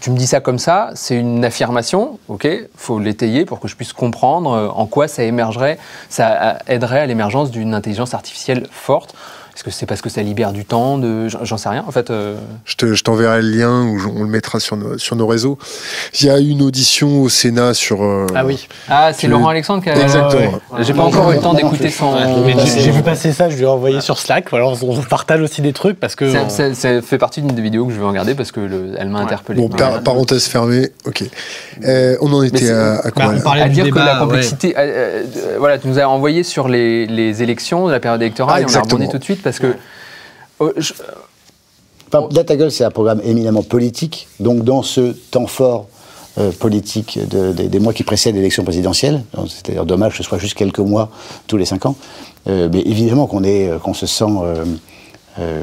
[0.00, 3.76] tu me dis ça comme ça, c'est une affirmation, ok faut l'étayer pour que je
[3.76, 5.78] puisse comprendre euh, en quoi ça émergerait,
[6.08, 9.14] ça euh, aiderait à l'émergence d'une intelligence artificielle forte.
[9.54, 11.28] Est-ce que c'est parce que ça libère du temps de...
[11.28, 12.10] J'en sais rien, en fait.
[12.10, 12.34] euh,
[12.64, 15.58] Je te- je t'enverrai le lien ou on le mettra sur nos, sur nos réseaux.
[16.20, 18.02] Il y a eu une audition au Sénat sur.
[18.02, 18.66] euh, Ah oui.
[18.88, 19.96] Ah, c'est Laurent Alexandre qui a...
[20.00, 20.60] Exactement.
[20.80, 22.14] J'ai pas encore eu le temps d'écouter son...
[22.78, 24.50] J'ai vu passer ça, je lui ai envoyé sur Slack.
[24.50, 26.32] Voilà, on, on partage aussi des trucs parce que.
[26.32, 28.94] Ça, ça- ça fait partie d'une des vidéos que je vais regarder parce que le-
[28.98, 29.60] elle m'a interpellé.
[29.60, 31.22] Bon, par- parenthèse fermée, ok.
[31.84, 34.16] Euh, on en était à, à quoi Bah, on là parlait à dire que la
[34.18, 34.74] complexité,
[35.58, 38.64] voilà, tu nous as envoyé sur les, les élections de la période électorale Ah, et
[38.64, 39.10] on a rebondi exactement.
[39.12, 39.74] tout de suite parce que
[40.60, 40.94] euh, je-
[42.12, 44.28] Enfin, DataGull, c'est un programme éminemment politique.
[44.38, 45.86] Donc, dans ce temps fort
[46.38, 50.38] euh, politique de- des- des mois qui précèdent l'élection présidentielle, c'est-à-dire dommage que ce soit
[50.38, 51.08] juste quelques mois
[51.46, 51.96] tous les cinq ans,
[52.48, 54.64] euh, mais évidemment qu'on est, euh, qu'on se sent euh,
[55.40, 55.62] euh,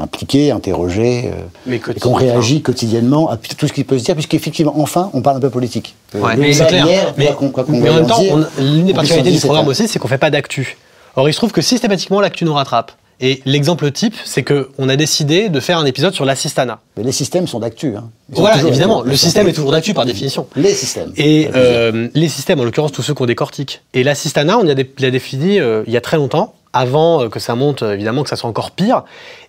[0.00, 1.30] impliqué, interrogé,
[1.68, 5.22] euh, et qu'on réagit quotidiennement à tout ce qui peut se dire, puisqu'effectivement, enfin, on
[5.22, 5.94] parle un peu politique.
[6.14, 6.84] Euh, Ouais, mais c'est clair.
[6.84, 8.22] manière, Mais, quoi qu'on- quoi qu'on mais en même temps,
[8.58, 10.76] l'une des particularités du programme aussi, c'est qu'on fait pas d'actu.
[11.16, 12.92] Or, il se trouve que systématiquement, l'actu nous rattrape.
[13.20, 16.78] Et l'exemple type, c'est qu'on a décidé de faire un épisode sur l'assistanat.
[16.96, 17.96] Mais les systèmes sont d'actu.
[17.96, 18.10] Hein.
[18.30, 20.46] Voilà, évidemment, le système est toujours d'actu par définition.
[20.54, 21.12] Les systèmes.
[21.16, 23.82] Et euh, les systèmes, en l'occurrence tous ceux qu'on décortique.
[23.94, 27.22] Et l'assistanat, on y a, dé- l'a défini euh, il y a très longtemps, avant
[27.24, 29.02] euh, que ça monte, euh, évidemment, que ça soit encore pire.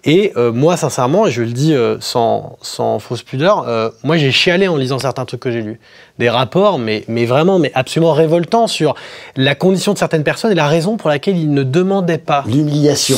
[0.06, 4.16] Et euh, moi, sincèrement, et je le dis euh, sans, sans fausse pudeur, euh, moi
[4.16, 5.80] j'ai chialé en lisant certains trucs que j'ai lus.
[6.20, 8.96] Des rapports, mais, mais vraiment, mais absolument révoltants sur
[9.36, 12.44] la condition de certaines personnes et la raison pour laquelle ils ne demandaient pas.
[12.48, 13.16] L'humiliation.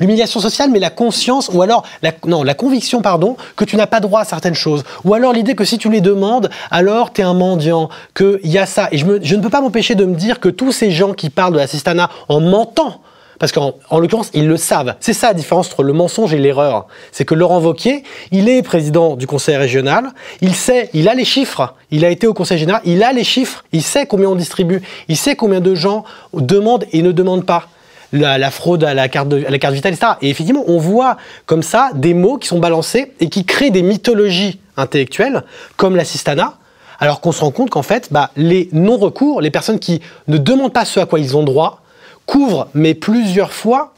[0.00, 3.86] L'humiliation sociale, mais la conscience, ou alors, la, non, la conviction, pardon, que tu n'as
[3.86, 4.84] pas droit à certaines choses.
[5.04, 8.58] Ou alors l'idée que si tu les demandes, alors tu es un mendiant, qu'il y
[8.58, 8.88] a ça.
[8.92, 11.12] Et je, me- je ne peux pas m'empêcher de me dire que tous ces gens
[11.12, 13.00] qui parlent de l'assistanat en mentant,
[13.38, 14.94] parce qu'en en l'occurrence, ils le savent.
[15.00, 16.86] C'est ça la différence entre le mensonge et l'erreur.
[17.12, 20.10] C'est que Laurent Wauquiez, il est président du conseil régional,
[20.40, 23.24] il sait, il a les chiffres, il a été au conseil général, il a les
[23.24, 27.46] chiffres, il sait combien on distribue, il sait combien de gens demandent et ne demandent
[27.46, 27.68] pas
[28.12, 30.12] la, la fraude à la, carte de- à la carte vitale, etc.
[30.22, 31.16] Et effectivement, on voit
[31.46, 35.42] comme ça des mots qui sont balancés et qui créent des mythologies intellectuelles,
[35.76, 36.54] comme l'assistanat,
[37.00, 40.72] alors qu'on se rend compte qu'en fait, bah, les non-recours, les personnes qui ne demandent
[40.72, 41.82] pas ce à quoi ils ont droit,
[42.28, 43.94] couvrent, mais plusieurs fois,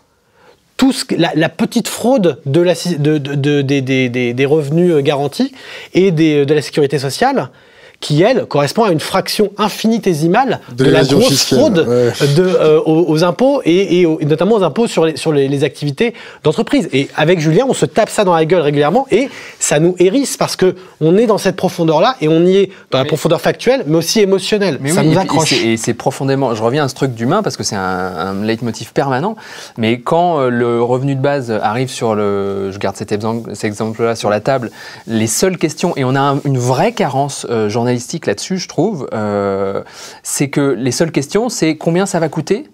[0.78, 2.40] tout ce la, petite fraude
[4.32, 5.52] des- revenus garantis
[5.92, 7.50] et des- de la sécurité sociale,
[8.00, 12.12] qui, elle, correspond à une fraction infinitésimale De de, la grosse fiscale, fraude ouais.
[12.34, 15.32] de, euh, aux, aux impôts et, et aux- et notamment aux impôts sur les, sur
[15.32, 16.88] les, les activités d'entreprise.
[16.92, 19.28] Et avec Julien, on se tape ça dans la gueule régulièrement et
[19.58, 22.98] ça nous hérisse parce que on est dans cette profondeur-là et on y est dans
[22.98, 24.78] la Mais- profondeur factuelle, mais aussi émotionnelle.
[24.80, 25.52] Mais ça oui, nous accroche.
[25.52, 26.54] Et c'est- profondément.
[26.54, 29.36] Je reviens à ce truc d'humain parce que c'est un, un leitmotiv permanent.
[29.76, 32.70] Mais quand euh, le revenu de base arrive sur le.
[32.72, 34.70] Je garde cet exemple- cet exemple-là sur la table,
[35.06, 39.08] les seules questions, et on a un- une vraie carence euh, journalistique là-dessus, je trouve,
[39.12, 39.82] euh,
[40.22, 42.68] c'est que les seules questions, c'est combien ça va coûter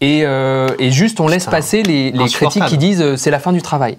[0.00, 3.52] et, euh, et juste on laisse passer les, critiques qui disent euh, c'est la fin
[3.52, 3.98] du travail.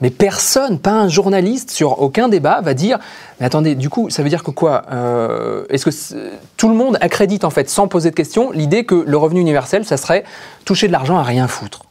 [0.00, 2.98] Mais personne, pas un journaliste sur aucun débat va dire
[3.40, 6.98] mais attendez, du coup, ça veut dire que quoi Euh, Est-ce que tout le monde
[7.00, 10.24] accrédite en fait, sans poser de questions, l'idée que le revenu universel, ça serait
[10.64, 11.85] toucher de l'argent à rien foutre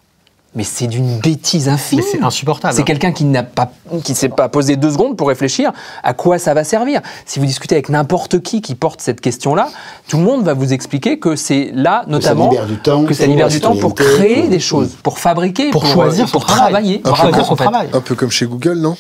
[0.56, 2.00] Mais c'est d'une bêtise infime.
[2.00, 2.74] Mais c'est insupportable.
[2.74, 3.72] C'est quelqu'un qui n'a pas,
[4.04, 5.72] qui s'est pas posé deux secondes pour réfléchir
[6.04, 7.02] à quoi ça va servir.
[7.26, 9.68] Si vous discutez avec n'importe qui qui porte cette question-là,
[10.08, 13.26] tout le monde va vous expliquer que c'est là, notamment, libère du temps que ça
[13.26, 16.32] libère la du temps pour créer des choses, pour fabriquer, Pour pour, choisir euh, son
[16.32, 16.62] pour travail.
[16.72, 16.98] travailler.
[17.00, 17.64] Pour choisir son en fait.
[17.64, 17.90] travail.
[17.94, 18.96] Un peu comme chez Google, non?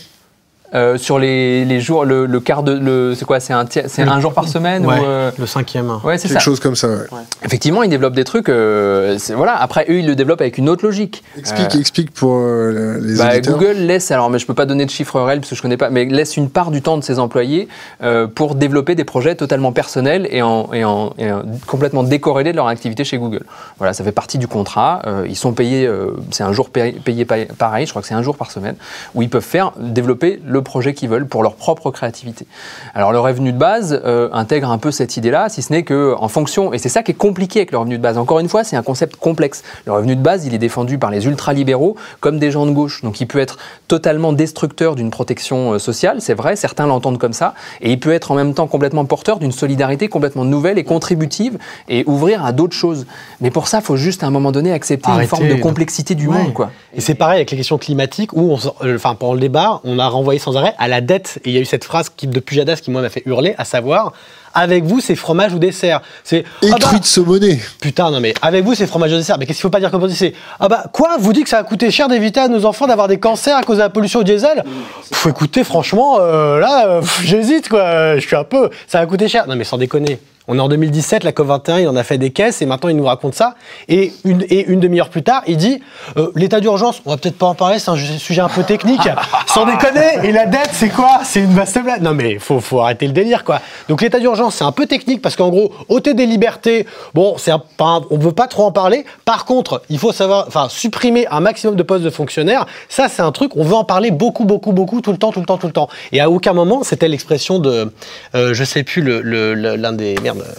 [0.75, 4.03] Euh, sur les, les jours, le, le quart de, le, c'est quoi, c'est un, c'est
[4.03, 5.89] Le- un jour par semaine Ouais, ou, euh, le cinquième.
[6.03, 6.39] ouais, c'est Quelque ça.
[6.39, 6.95] chose comme ça, ouais.
[7.43, 8.49] Effectivement, ils développent des trucs.
[8.49, 9.55] euh, c'est- voilà.
[9.55, 11.23] Après, eux, ils le développent avec une autre logique.
[11.37, 13.57] Explique, Euh, explique pour euh, les bah, auditeurs.
[13.57, 15.77] Google laisse, alors mais je peux pas donner de chiffres réels parce que je connais
[15.77, 17.69] pas, mais laisse une part du temps de ses employés
[18.03, 22.51] euh, pour développer des projets totalement personnels et, en, et, en, et en- complètement décorrélés
[22.51, 23.43] de leur activité chez Google.
[23.77, 25.01] Voilà, ça fait partie du contrat.
[25.07, 28.07] euh, ils sont payés, euh, c'est un jour payé, payé pa- pareil, je crois que
[28.09, 28.75] c'est un jour par semaine,
[29.13, 32.45] où ils peuvent faire développer le projet qu'ils veulent pour leur propre créativité.
[32.93, 36.13] Alors le revenu de base euh, intègre un peu cette idée-là, si ce n'est que
[36.17, 38.17] en fonction, et c'est ça qui est compliqué avec le revenu de base.
[38.17, 39.63] Encore une fois, c'est un concept complexe.
[39.85, 43.01] Le revenu de base, il est défendu par les ultralibéraux comme des gens de gauche,
[43.03, 43.57] donc il peut être
[43.87, 48.11] totalement destructeur d'une protection euh, sociale, c'est vrai, certains l'entendent comme ça, et il peut
[48.11, 51.57] être en même temps complètement porteur d'une solidarité complètement nouvelle et contributive
[51.87, 53.05] et ouvrir à d'autres choses.
[53.39, 56.15] Mais pour ça, il faut juste à un moment donné accepter une forme de complexité
[56.15, 56.37] du Ouais.
[56.39, 56.71] monde, quoi.
[56.95, 59.99] Et c'est pareil avec les questions climatiques où, on euh, enfin, pendant le débat, on
[59.99, 61.39] a renvoyé sans arrêt à la dette.
[61.43, 63.55] Et il y a eu cette phrase qui, de Pujadas qui, moi, m'a fait hurler,
[63.57, 64.13] à savoir
[64.55, 66.01] avec vous, c'est fromage ou dessert.
[66.23, 67.59] C'est Et ah bah, truite saumonée.
[67.81, 69.37] Putain, non mais avec vous, c'est fromage ou dessert.
[69.37, 71.43] Mais qu'est-ce qu'il faut pas dire comme on dit C'est ah bah quoi Vous dites
[71.43, 73.81] que ça va coûter cher d'éviter à nos enfants d'avoir des cancers à cause de
[73.81, 74.63] la pollution au diesel?
[75.11, 78.15] Faut écouter, franchement, euh, là, euh, j'hésite quoi.
[78.15, 78.69] Je suis un peu.
[78.87, 79.45] Ça va coûter cher.
[79.45, 80.19] Non mais sans déconner.
[80.47, 82.95] On est en 2017, la COP21, il en a fait des caisses et maintenant il
[82.95, 83.55] nous raconte ça.
[83.87, 85.81] Et une, et une demi-heure plus tard, il dit
[86.17, 89.07] euh, l'état d'urgence, on va peut-être pas en parler, c'est un sujet un peu technique.
[89.47, 90.27] Sans déconner.
[90.27, 91.21] Et la dette, c'est quoi?
[91.23, 92.01] C'est une vaste blague.
[92.01, 93.59] Non mais faut, faut arrêter le délire quoi.
[93.89, 97.51] Donc l'état d'urgence, c'est un peu technique parce qu'en gros, ôter des libertés, bon, c'est
[97.79, 99.05] on veut pas trop en parler.
[99.25, 102.65] Par contre, il faut savoir, enfin, supprimer un maximum de postes de fonctionnaires.
[102.89, 105.39] Ça, c'est un truc, on veut en parler beaucoup, beaucoup, beaucoup, tout le temps, tout
[105.39, 105.89] le temps, tout le temps.
[106.11, 107.91] Et à aucun moment, c'était l'expression de,
[108.35, 110.53] euh, je sais plus, le- le- le- l'un des, merde, euh,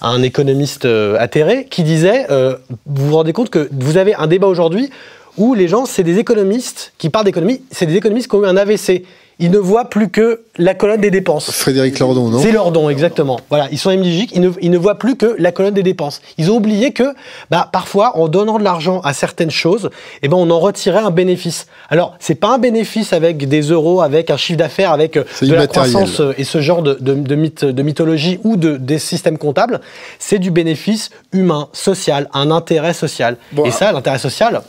[0.00, 2.56] un économiste euh, atterré qui disait, euh,
[2.86, 4.90] vous vous rendez compte que vous avez un débat aujourd'hui
[5.36, 8.46] où les gens, c'est des économistes qui parlent d'économie, c'est des économistes qui ont eu
[8.46, 9.04] un AVC.
[9.40, 11.50] Ils ne voient plus que la colonne des dépenses.
[11.50, 13.40] Frédéric Lordon, non C'est leur don, exactement.
[13.48, 16.20] Voilà, ils sont hémiplégiques, ils ne, ils ne voient plus que la colonne des dépenses.
[16.36, 17.14] Ils ont oublié que,
[17.50, 19.88] bah, parfois, en donnant de l'argent à certaines choses,
[20.22, 21.66] eh ben, on en retirait un bénéfice.
[21.88, 25.54] Alors, c'est pas un bénéfice avec des euros, avec un chiffre d'affaires, avec euh, de
[25.54, 28.98] la croissance euh, et ce genre de, de, de mythe- de mythologie ou de, des
[28.98, 29.80] systèmes comptables.
[30.18, 33.36] C'est du bénéfice humain, social, un intérêt social.
[33.52, 34.60] Bon, et ça, l'intérêt social,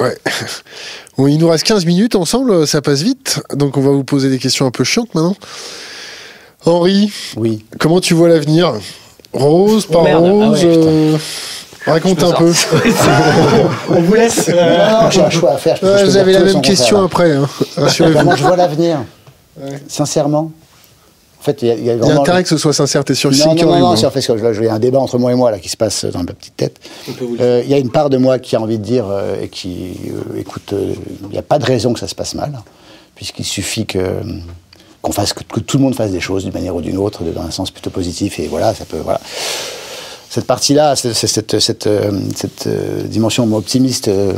[0.00, 0.16] Ouais.
[1.18, 3.42] Bon, il nous reste 15 minutes ensemble, ça passe vite.
[3.54, 5.36] Donc on va vous poser des questions un peu chiantes maintenant.
[6.64, 7.64] Henri, Oui.
[7.78, 8.72] comment tu vois l'avenir?
[9.34, 10.06] Rose, pas Oh.
[10.08, 10.86] Ah rose ouais, putain.
[10.88, 11.16] euh,
[11.86, 12.52] Raconte un peu.
[13.90, 14.48] on vous laisse.
[14.48, 15.78] euh, j'ai un choix à faire.
[15.78, 17.32] dire J'avais la même question après.
[17.32, 17.46] hein.
[17.76, 18.18] Rassurez-vous.
[18.18, 18.98] Comment je vois l'avenir?
[19.88, 20.52] Sincèrement?
[21.40, 22.58] En fait, il y a, il y a Il y a vraiment- intérêt que ce
[22.58, 24.74] soit sincère, t'es sûr que c'est Non, non, non, non, en fait, il y a
[24.74, 26.76] un débat entre moi et moi là, qui se passe dans ma petite tête.
[27.40, 29.48] Euh, Il y a une part de moi qui a envie de dire, euh, et
[29.48, 30.92] qui, euh, écoute, euh,
[31.24, 32.52] il n'y a pas de raison que ça se passe mal,
[33.14, 34.20] puisqu'il suffit que
[35.02, 37.22] qu'on fasse que, que tout le monde fasse des choses d'une manière ou d'une autre,
[37.24, 39.18] dans un sens plutôt positif, et voilà, ça peut, voilà.
[40.28, 44.34] Cette partie-là, cette, cette, euh, cette, euh, dimension moi, optimiste euh,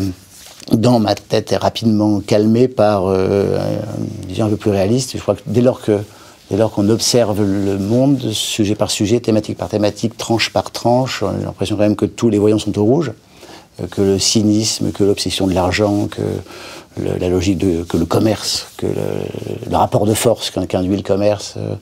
[0.71, 3.59] dans ma tête est rapidement calmée par euh,
[4.23, 5.15] une vision un peu plus réaliste.
[5.17, 5.99] Je crois que dès lors que
[6.53, 11.23] dès lors qu'on observe le monde, sujet par sujet, thématique par thématique, tranche par tranche,
[11.23, 13.13] on a l'impression quand même que tous les voyants sont au rouge,
[13.81, 16.21] euh, que le cynisme, que l'obsession de l'argent, que
[17.01, 21.03] le- la logique de que le commerce, que le, rapport de force qu'in- qu'induit le
[21.03, 21.55] commerce.
[21.57, 21.75] euh,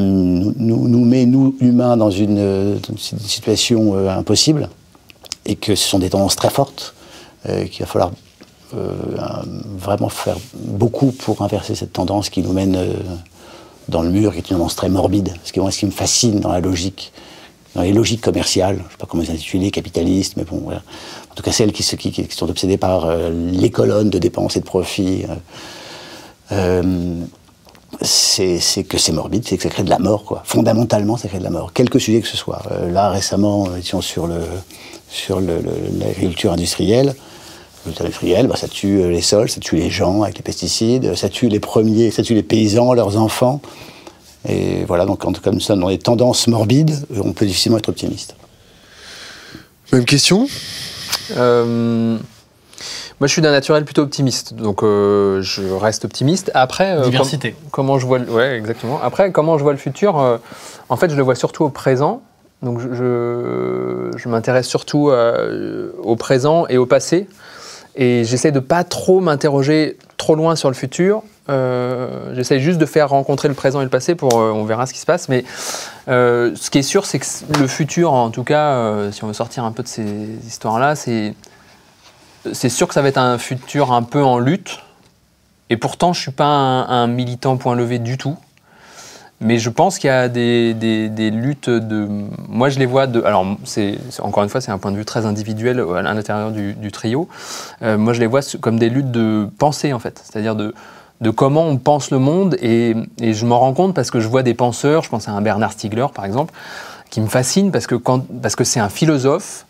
[0.00, 4.70] nous, met, nous, humains, dans une, euh, situation impossible,
[5.44, 6.94] et que ce sont des tendances très fortes,
[7.70, 8.10] qu'il va falloir
[9.78, 12.76] vraiment faire beaucoup pour inverser cette tendance qui nous mène
[13.88, 15.34] dans le mur, qui est une tendance très morbide.
[15.44, 17.12] Ce qui, ce qui me fascine dans la logique,
[17.74, 20.62] dans les logiques commerciales, je ne sais pas comment les intituler, capitalistes, mais bon.
[20.70, 24.64] En tout cas, celles qui, sont obsédées par euh, les colonnes de dépenses et de
[24.64, 25.24] profits.
[25.28, 25.34] euh,
[26.52, 27.20] euh,
[28.02, 30.42] c'est que c'est morbide, c'est que ça crée de la mort, quoi.
[30.44, 31.72] Fondamentalement, ça crée de la mort.
[31.72, 32.62] Quelque sujet que ce soit.
[32.90, 34.40] Là, récemment, étions sur le
[35.08, 37.14] sur le- le- l'agriculture industrielle.
[38.00, 41.28] Industrielle, bah, ça tue euh, les sols, ça tue les gens avec les pesticides, ça
[41.28, 43.60] tue les premiers, ça tue les paysans, leurs enfants.
[44.48, 47.78] Et voilà, donc quand, comme nous sommes dans des tendances morbides, euh, on peut difficilement
[47.78, 48.36] être optimiste.
[49.92, 50.46] Même question?
[51.36, 52.16] Euh,
[53.18, 56.50] moi, je suis d'un naturel plutôt optimiste, donc euh, je reste optimiste.
[56.54, 57.52] Après, euh, Diversité.
[57.52, 59.00] com- comment je vois, le, ouais, exactement.
[59.02, 60.36] Après, comment je vois le futur euh,
[60.88, 62.22] En fait, je le vois surtout au présent.
[62.62, 65.10] Donc, je, je, je m'intéresse surtout
[66.02, 67.28] au présent et au passé,
[67.96, 71.22] et j'essaie de pas trop m'interroger trop loin sur le futur.
[71.48, 74.86] Euh, j'essaie juste de faire rencontrer le présent et le passé pour, euh, on verra
[74.86, 75.28] ce qui se passe.
[75.28, 75.44] Mais
[76.08, 77.26] euh, ce qui est sûr, c'est que
[77.58, 80.04] le futur, en tout cas, si on veut sortir un peu de ces
[80.46, 81.34] histoires-là, c'est
[82.68, 84.80] sûr que ça va être un futur un peu en lutte.
[85.68, 88.36] Et pourtant, je suis pas un militant point levé du tout.
[89.40, 92.08] Mais je pense qu'il y a des, des- luttes de.
[92.48, 93.22] Moi, je les vois de.
[93.22, 93.44] Alors,
[94.20, 97.28] encore une fois, c'est un point de vue très individuel euh, à l'intérieur du, trio.
[97.82, 100.22] Euh, moi, je les vois comme des luttes de pensée, en fait.
[100.24, 100.74] C'est-à-dire de,
[101.20, 102.56] de comment on pense le monde.
[102.62, 105.32] Et, et je m'en rends compte parce que je vois des penseurs, je pense à
[105.32, 106.54] un Bernard Stiegler, par exemple,
[107.10, 109.66] qui me fascine parce que parce que c'est un philosophe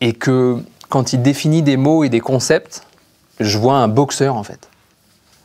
[0.00, 0.58] et que
[0.90, 2.84] quand il définit des mots et des concepts,
[3.40, 4.68] je vois un boxeur, en fait.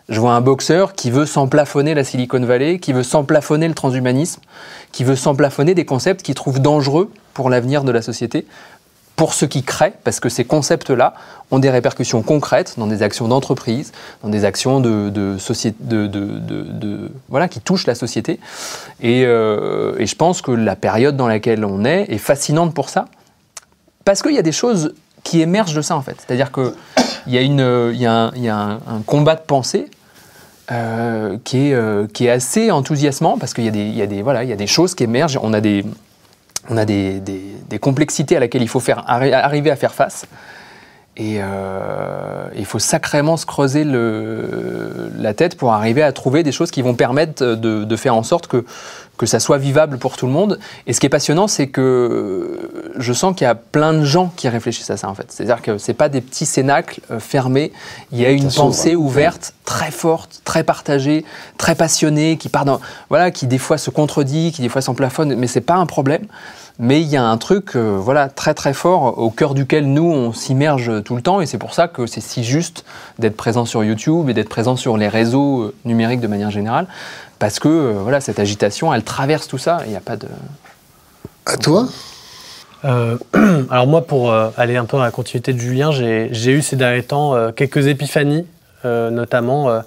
[0.09, 4.41] Je vois un boxeur qui veut s'emplafonner la Silicon Valley, qui veut s'emplafonner le transhumanisme,
[4.93, 8.45] qui veut s'emplafonner des concepts qu'il trouve dangereux pour l'avenir de la société,
[9.17, 11.13] pour ceux qui créent, parce que ces concepts-là
[11.51, 13.91] ont des répercussions concrètes dans des actions d'entreprise,
[14.23, 15.11] dans des actions de,
[17.27, 18.39] voilà, qui touchent la société.
[19.01, 22.89] Et, euh, et je pense que la période dans laquelle on est est fascinante pour
[22.89, 23.07] ça,
[24.05, 24.93] parce qu'il y a des choses
[25.23, 26.15] qui émergent de ça en fait.
[26.25, 26.71] C'est-à-dire qu'il
[27.27, 29.89] y a, une, y y a un combat de pensée
[30.71, 34.01] euh, qui, est, euh, qui est assez enthousiasmant parce qu'il y, a des- il y,
[34.01, 35.39] a des- voilà, il y a des choses qui émergent.
[35.41, 35.85] On a des,
[36.69, 40.25] on a des, des- complexités à laquelle il faut faire, arri- arriver à faire face.
[41.19, 46.51] Et euh, il faut sacrément se creuser le- la tête pour arriver à trouver des
[46.51, 48.63] choses qui vont permettre de, de faire en sorte que,
[49.17, 50.59] que ça soit vivable pour tout le monde.
[50.85, 52.59] Et ce qui est passionnant, c'est que
[52.97, 55.25] je sens qu'il y a plein de gens qui réfléchissent à ça en fait.
[55.31, 57.71] C'est-à-dire que c'est pas des petits cénacles euh, fermés.
[58.11, 61.25] Il y a une pensée ouverte, très forte, très partagée,
[61.57, 65.33] très passionnée, qui part dans, voilà, qui des fois se contredit, qui des fois s'emplafonne,
[65.33, 66.27] mais c'est pas un problème.
[66.79, 70.11] Mais il y a un truc, euh, voilà, très très fort au cœur duquel nous
[70.11, 72.85] on s'immerge tout le temps, et c'est pour ça que c'est si juste
[73.17, 76.85] d'être présent sur YouTube et d'être présent sur les réseaux euh, numériques de manière générale,
[77.39, 79.79] parce que euh, voilà, cette agitation, elle traverse tout ça.
[79.81, 80.27] et Il n'y a pas de.
[81.47, 81.87] À toi?
[82.85, 83.17] Euh,
[83.69, 86.61] alors moi, pour euh, aller un peu dans la continuité de Julien, j'ai j'ai eu
[86.61, 88.45] ces derniers temps euh, quelques épiphanies,
[88.85, 89.81] euh, notamment euh,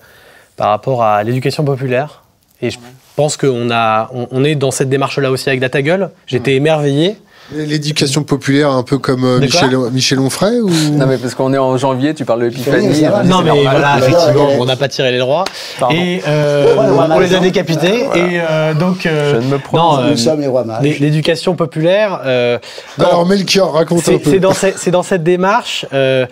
[0.56, 2.22] par rapport à l'éducation populaire.
[2.62, 2.78] Et je
[3.20, 6.08] pense qu'on a, on, on est dans cette démarche-là aussi avec DataGull.
[6.26, 7.16] J'étais émerveillé.
[7.52, 10.70] L'éducation populaire, un peu comme euh, Michel, Michel Onfray ou...
[10.92, 12.86] Non mais parce qu'on est en janvier, tu parles de l'épiphanie.
[13.26, 13.58] Non, mais normal.
[13.72, 15.44] voilà, effectivement, on n'a pas tiré les droits.
[15.80, 15.94] Pardon.
[15.96, 16.76] Et euh,
[17.10, 18.04] on les a décapités.
[18.14, 20.82] Et euh, donc, euh, Je ne me euh, Nous sommes les rois mages.
[20.82, 22.20] l'é- l'éducation populaire.
[22.24, 22.58] euh,
[22.98, 24.30] Alors Melchior, raconte un C'est peu.
[24.30, 25.84] c'est dans, cette- c'est dans cette démarche.
[25.92, 26.26] euh,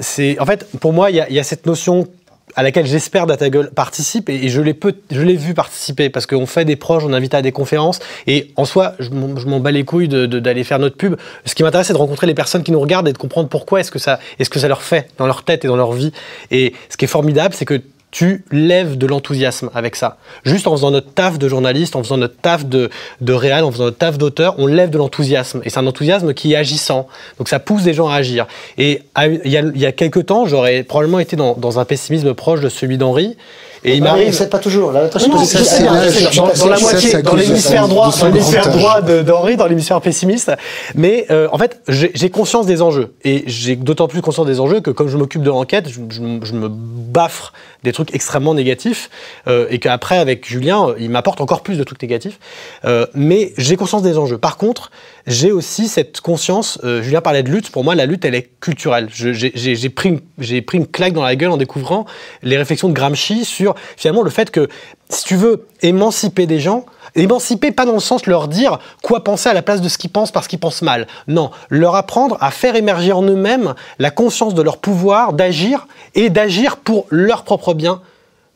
[0.00, 2.08] c'est en fait, pour moi, il y, y a cette notion
[2.56, 4.78] à laquelle j'espère DataGull participe et, je l'ai
[5.10, 8.52] je l'ai vu participer parce qu'on fait des proches, on invite à des conférences et
[8.56, 11.16] en soi, je m'en bats les couilles de- de- d'aller faire notre pub.
[11.44, 13.80] Ce qui m'intéresse, c'est de rencontrer les personnes qui nous regardent et de comprendre pourquoi
[13.80, 16.12] est-ce que ça, est-ce que ça leur fait dans leur tête et dans leur vie.
[16.50, 17.80] Et ce qui est formidable, c'est que
[18.14, 20.18] tu lèves de l'enthousiasme avec ça.
[20.44, 22.88] Juste en faisant notre taf de journaliste, en faisant notre taf de,
[23.20, 25.62] de réal, en faisant notre taf d'auteur, on lève de l'enthousiasme.
[25.64, 27.08] Et c'est un enthousiasme qui est agissant.
[27.38, 28.46] Donc ça pousse des gens à agir.
[28.78, 32.34] Et il y a, y a quelques temps, j'aurais probablement été dans, dans un pessimisme
[32.34, 33.36] proche de celui d'Henri.
[33.84, 34.32] Et il Ah, m'arrive...
[34.32, 34.92] C'est pas toujours.
[34.92, 39.66] Là, dans, dans la ça, moitié, dans l'hémisphère droit, dans l'hémisphère droit de- d'Henri, dans
[39.66, 40.52] l'hémisphère pessimiste.
[40.94, 43.12] Mais euh, en fait, j'ai j'ai conscience des enjeux.
[43.24, 46.22] Et j'ai d'autant plus conscience des enjeux que comme je m'occupe de l'enquête, je, je-
[46.46, 49.10] je me baffre des trucs extrêmement négatifs.
[49.48, 52.38] euh, et qu'après, avec Julien, il m'apporte encore plus de trucs négatifs.
[52.84, 54.38] Euh, mais j'ai conscience des enjeux.
[54.38, 54.90] Par contre,
[55.26, 58.50] j'ai aussi cette conscience, euh, Julien parlait de lutte, pour moi la lutte elle est
[58.60, 59.08] culturelle.
[59.10, 60.20] J'ai pris,
[60.66, 62.04] pris une claque dans la gueule en découvrant
[62.42, 64.68] les réflexions de Gramsci sur finalement le fait que
[65.08, 69.48] si tu veux émanciper des gens, émanciper pas dans le sens leur dire quoi penser
[69.48, 71.06] à la place de ce qu'ils pensent parce qu'ils pensent mal.
[71.26, 76.28] Non, leur apprendre à faire émerger en eux-mêmes la conscience de leur pouvoir d'agir et
[76.28, 78.02] d'agir pour leur propre bien,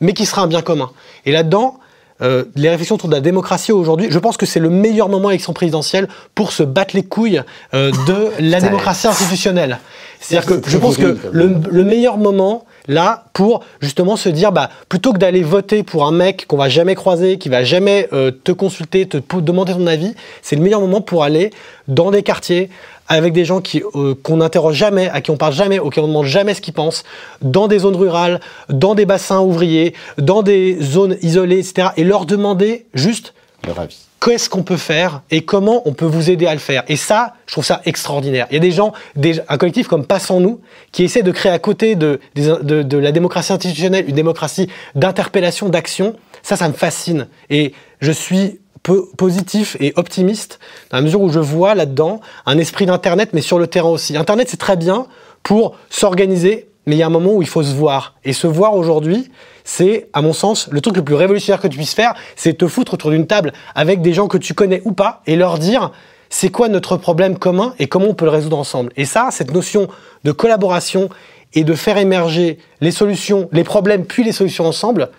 [0.01, 0.91] mais qui sera un bien commun.
[1.25, 1.79] Et là-dedans,
[2.21, 5.29] euh, les réflexions autour de la démocratie aujourd'hui, je pense que c'est le meilleur moment
[5.29, 7.41] à l'élection présidentielle pour se battre les couilles
[7.73, 9.79] euh, de la démocratie institutionnelle.
[10.19, 14.69] C'est-à-dire que je pense que le, le meilleur moment là pour justement se dire bah
[14.89, 18.31] plutôt que d'aller voter pour un mec qu'on va jamais croiser, qui va jamais euh,
[18.31, 21.51] te consulter, te demander ton avis, c'est le meilleur moment pour aller
[21.87, 22.69] dans des quartiers
[23.09, 26.07] avec des gens qui euh, qu'on n'interroge jamais, à qui on parle jamais, auxquels on
[26.07, 27.03] demande jamais ce qu'ils pensent,
[27.41, 28.39] dans des zones rurales,
[28.69, 31.89] dans des bassins ouvriers, dans des zones isolées, etc.
[31.97, 33.33] Et leur demander juste
[33.67, 33.97] Leur avis.
[34.21, 36.83] qu'est-ce qu'on peut faire et comment on peut vous aider à le faire.
[36.87, 38.45] Et ça, je trouve ça extraordinaire.
[38.51, 41.59] Il y a des gens, des- un collectif comme Passons-nous, qui essaie de créer à
[41.59, 46.15] côté de, de- de la démocratie institutionnelle une démocratie d'interpellation, d'action.
[46.43, 47.27] Ça, ça me fascine.
[47.49, 50.59] Et je suis positif et optimiste
[50.89, 54.17] dans la mesure où je vois là-dedans un esprit d'Internet, mais sur le terrain aussi.
[54.17, 55.07] Internet, c'est très bien
[55.43, 58.15] pour s'organiser, mais il y a un moment où il faut se voir.
[58.23, 59.29] Et se voir aujourd'hui,
[59.63, 62.67] c'est, à mon sens, le truc le plus révolutionnaire que tu puisses faire, c'est te
[62.67, 65.91] foutre autour d'une table avec des gens que tu connais ou pas et leur dire
[66.29, 68.91] c'est quoi notre problème commun et comment on peut le résoudre ensemble.
[68.97, 69.87] Et ça, cette notion
[70.23, 71.09] de collaboration
[71.53, 75.09] et de faire émerger les solutions, les problèmes, puis les solutions ensemble,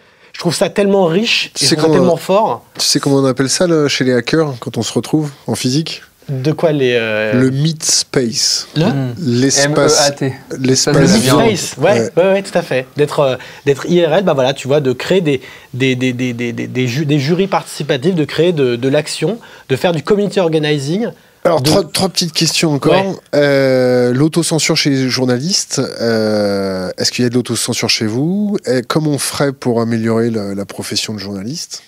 [0.40, 2.64] je trouve ça tellement riche Tu et sais tellement fort.
[2.78, 5.54] Tu sais comment on appelle ça là, chez les hackers quand on se retrouve en
[5.54, 6.00] physique?
[6.30, 6.94] De quoi les.
[6.94, 8.66] euh, Le meet space.
[8.74, 8.86] le-
[9.18, 10.00] L'espace.
[10.00, 10.32] M-E-A-T.
[10.58, 10.96] L'espace.
[10.96, 11.34] Le bien.
[11.34, 12.86] space, ouais, ouais, ouais, tout à fait.
[12.96, 13.36] D'être, euh,
[13.66, 15.42] d'être IRL, bah voilà, tu vois, de créer des,
[15.74, 19.38] des, des, des, des, des, des ju- des jurys participatifs, de créer de, de l'action,
[19.68, 21.08] de faire du community organizing.
[21.44, 22.92] Alors, trois, trois petites questions encore.
[22.92, 23.14] Ouais.
[23.34, 28.56] Euh, l'autocensure chez les journalistes, euh, est-ce qu'il y a de l'autocensure chez vous?
[28.66, 31.82] Et Comment on ferait pour améliorer la, la profession de journaliste?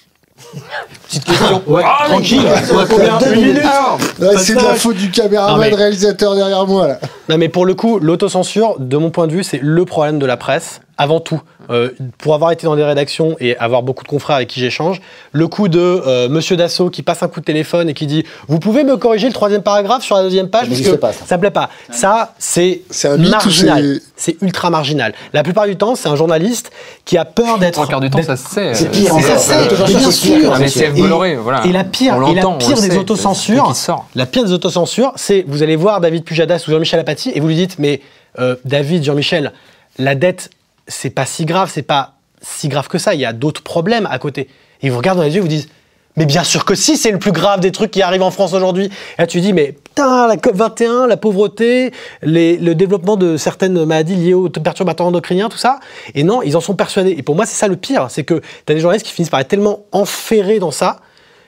[1.09, 1.63] Petite question.
[1.67, 2.43] Ouais, tranquille.
[2.73, 3.61] On a combien minutes.
[3.65, 3.97] Ah,
[4.39, 6.89] C'est de la faute du caméraman, mais- réalisateur derrière moi.
[6.89, 7.01] Là.
[7.29, 10.27] Non, mais pour le coup, l'autocensure, de mon point de vue, c'est le problème de
[10.27, 10.81] la presse.
[11.03, 11.41] Avant tout,
[11.71, 15.01] euh, pour avoir été dans des rédactions et avoir beaucoup de confrères avec qui j'échange,
[15.33, 18.25] le coup de euh, Monsieur Dassault qui passe un coup de téléphone et qui dit
[18.49, 21.13] Vous pouvez me corriger le troisième paragraphe sur la deuxième page Ça parce que pas,
[21.13, 21.27] ça.
[21.27, 21.71] ça me plaît pas.
[21.91, 22.83] Ça, c'est
[23.19, 24.01] marginal.
[24.17, 25.13] c'est- ultra marginal.
[25.33, 26.71] La plupart du temps, c'est un journaliste
[27.05, 27.75] qui a peur d'être.
[27.75, 28.75] Trois quarts du temps, ça se sait.
[28.75, 30.53] C'est euh, pire ça, c'est- autocensure, bien sûr.
[30.55, 30.81] que Mais ça.
[30.81, 31.65] c'est Bolloré, voilà.
[31.67, 33.73] Et la pire, et la pire des sait, autocensures,
[34.15, 37.49] la pire des autocensures, c'est vous allez voir David Pujadas ou Jean-Michel Apathy et vous
[37.49, 38.01] lui dites mais
[38.39, 39.53] euh, David, Jean-Michel,
[39.99, 40.51] la dette
[40.89, 43.14] c'est pas si grave, c'est pas si grave que ça.
[43.14, 44.43] Il y a d'autres problèmes à côté.
[44.83, 45.68] Et ils vous regardent dans les yeux et vous disent
[46.16, 48.53] mais bien sûr que si, c'est le plus grave des trucs qui arrivent en France
[48.53, 48.85] aujourd'hui.
[48.87, 53.83] Et là, tu dis, mais putain, la COP21, la pauvreté, les- le développement de certaines
[53.87, 55.80] maladies liées aux perturbateurs endocriniens, tout ça.
[56.14, 57.14] Et non, ils en sont persuadés.
[57.16, 58.09] Et pour moi, c'est ça le pire.
[58.11, 58.35] C'est que
[58.66, 60.99] tu as des journalistes qui finissent par être tellement enferrés dans ça,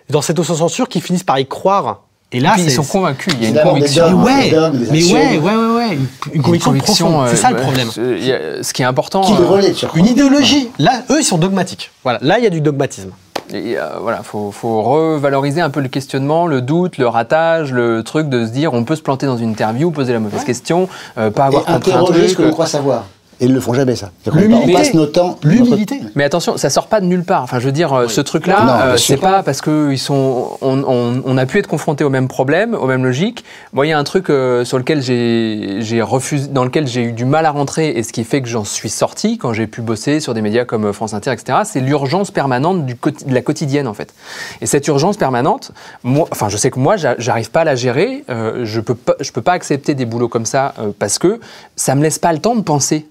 [0.09, 2.05] dans cette autocensure, qu'ils finissent par y croire.
[2.32, 4.18] Et là, Puis ils sont convaincus, il y a une conviction.
[4.18, 5.18] Mais ouais, mais axiomes.
[5.20, 7.28] ouais, ouais, ouais, ouais, une, une conviction, profonde.
[7.28, 7.89] C'est ça le euh, problème.
[7.97, 9.22] il y a- Ce qui est important.
[9.22, 10.70] Qui le euh, relaie, tu Une idéologie.
[10.78, 11.91] Là, eux, ils sont dogmatiques.
[12.03, 13.11] Voilà, là, il y a du dogmatisme.
[13.53, 18.03] Et, euh, voilà, faut, faut revaloriser un peu le questionnement, le doute, le ratage, le
[18.03, 20.89] truc de se dire on peut se planter dans une interview, poser la mauvaise question,
[21.18, 22.37] euh, pas Et avoir compris un interroger ce truc.
[22.39, 23.05] que l'on croit savoir.
[23.41, 24.11] Et ils ne le font jamais, ça.
[24.30, 24.72] On L'humilité.
[24.72, 25.39] passe nos temps.
[25.43, 26.01] L'humilité.
[26.14, 27.43] Mais attention, ça sort pas de nulle part.
[27.43, 30.85] Enfin, je veux dire, euh, ce truc-là, euh, c'est pas parce que ils sont, on,
[30.85, 33.45] on- on a pu être confronté au même problème, aux mêmes logiques.
[33.72, 37.12] Moi, il y a un truc euh, sur lequel j'ai refusé, dans lequel j'ai eu
[37.12, 39.80] du mal à rentrer, et ce qui fait que j'en suis sorti quand j'ai pu
[39.82, 41.59] bosser sur des médias comme euh, France Inter, etc.
[41.64, 44.14] C'est l'urgence permanente du de la quotidienne, en fait.
[44.61, 45.72] Et cette urgence permanente,
[46.05, 48.24] moi, enfin, je sais que moi, j'a- j'arrive pas à la gérer.
[48.30, 51.41] euh, je peux pas, je peux pas accepter des boulots comme ça euh, parce que
[51.76, 53.07] ça me laisse pas le temps de penser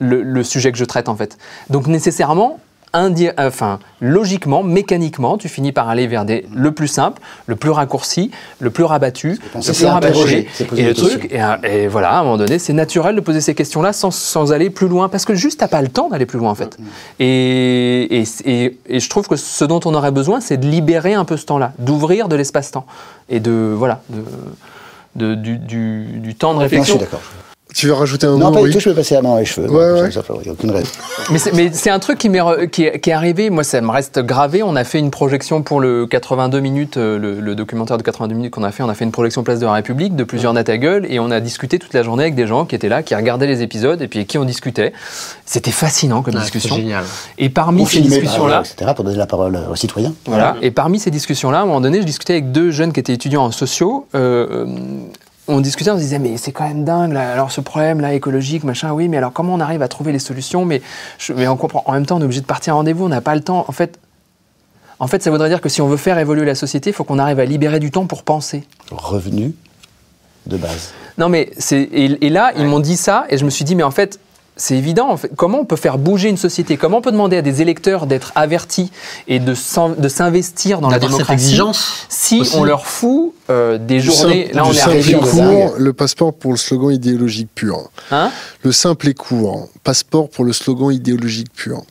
[0.00, 1.38] le, le sujet que je traite en fait.
[1.70, 2.58] Donc nécessairement,
[2.92, 7.70] indi- enfin, logiquement, mécaniquement, tu finis par aller vers des, le plus simple, le plus
[7.70, 9.72] raccourci, le plus rabattu, le c'est
[10.64, 13.20] plus poser Et le truc, et, et voilà, à un moment donné, c'est naturel de
[13.20, 16.08] poser ces questions-là sans, sans aller plus loin, parce que juste t'as pas le temps
[16.08, 16.78] d'aller plus loin en fait.
[17.20, 21.14] Et, et, et- et je trouve que ce dont on aurait besoin, c'est de libérer
[21.14, 22.86] un peu ce temps-là, d'ouvrir de l'espace-temps
[23.28, 24.24] et de voilà, de,
[25.14, 26.94] de- du, du- du temps de Non, je réflexion.
[26.96, 27.20] suis d'accord.
[27.74, 29.30] Tu veux rajouter un Non, mot pas du oui tout, je peux passer la main
[29.30, 29.68] dans les cheveux.
[29.70, 30.10] Ouais, Non, ouais.
[30.10, 30.88] ça, ça, Il n'y a aucune raison.
[31.30, 33.62] Mais c'est, mais c'est un truc qui, m'est re- qui, est, qui est arrivé, moi
[33.64, 34.62] ça me reste gravé.
[34.62, 38.34] On a fait une projection pour le 82 minutes, euh, le, le documentaire de 82
[38.34, 38.82] minutes qu'on a fait.
[38.82, 41.20] On a fait une projection Place de la République de plusieurs Nat à gueule et
[41.20, 43.62] on a discuté toute la journée avec des gens qui étaient là, qui regardaient les
[43.62, 44.92] épisodes et puis avec qui on discutait.
[45.46, 46.76] C'était fascinant comme discussion.
[46.76, 47.04] génial.
[47.38, 50.12] Et parmi Ou ces discussions-là, etc., pour donner la parole aux citoyens.
[50.26, 50.56] voilà.
[50.62, 53.12] Et parmi ces discussions-là, à un moment donné, je discutais avec deux jeunes qui étaient
[53.14, 54.06] étudiants en sociaux.
[54.14, 54.66] Euh,
[55.50, 58.64] on discutait, on se disait, mais c'est quand même dingue, là, alors ce problème-là, écologique,
[58.64, 60.64] machin, oui, mais alors comment on arrive à trouver les solutions?
[60.64, 60.80] Mais,
[61.18, 63.08] je- mais on comprend, en même temps, on est obligé de partir à rendez-vous, on
[63.08, 63.64] n'a pas le temps.
[63.68, 63.98] En fait,
[64.98, 67.04] en fait, ça voudrait dire que si on veut faire évoluer la société, il faut
[67.04, 68.64] qu'on arrive à libérer du temps pour penser.
[68.90, 69.54] Revenu
[70.46, 70.92] de base.
[71.18, 71.80] Non, mais c'est.
[71.80, 74.18] Et, et là, ils m'ont dit ça, et je me suis dit, mais en fait,
[74.56, 75.08] c'est évident.
[75.10, 75.30] en fait.
[75.36, 76.76] Comment on peut faire bouger une société?
[76.76, 78.90] Comment on peut demander à des électeurs d'être avertis
[79.28, 82.56] et de s'investir dans la démocratie exigence si aussi.
[82.56, 84.44] on leur fout euh, des Du journées?
[84.44, 85.14] simple- Là, on du est arrivé.
[85.14, 87.90] court, le passeport pour le slogan idéologique pur.
[88.10, 88.30] Hein?
[88.62, 91.82] Le simple et court, passeport pour le slogan idéologique pur.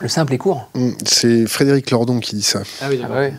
[0.00, 0.68] Le simple et court.
[0.74, 2.62] Hum, C'est Frédéric Lordon qui dit ça.
[2.82, 3.32] Ah oui, Ah ouais.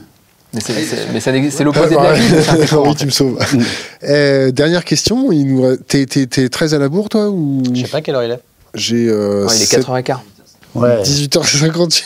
[0.56, 2.74] Mais c'est- l'opposé de Ah, la vie.
[2.74, 3.38] en oui, tu me sauves.
[4.04, 6.06] Euh, dernière question, nous t'es,
[6.50, 7.64] très à la bourre toi ou?
[7.74, 8.40] Je sais pas quelle heure il est.
[8.74, 10.18] J'ai euh, Ouais, il est sept- 4h15.
[10.76, 11.02] Ouais.
[11.02, 12.04] 18h58.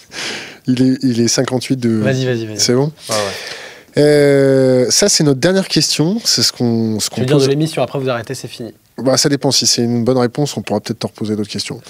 [0.66, 1.90] il, est, il est 58 de.
[1.98, 2.58] Vas-y, vas-y, vas-y.
[2.60, 2.90] C'est bon?
[3.08, 4.02] Ouais, ouais.
[4.02, 6.18] Euh, Ça, c'est notre dernière question.
[6.24, 7.48] C'est ce qu'on, ce Tu qu'on veux dire de pose.
[7.48, 8.72] l'émission, après vous arrêtez, c'est fini.
[8.98, 9.50] Bah, ça dépend.
[9.50, 11.80] Si c'est une bonne réponse, on pourra peut-être te reposer d'autres questions.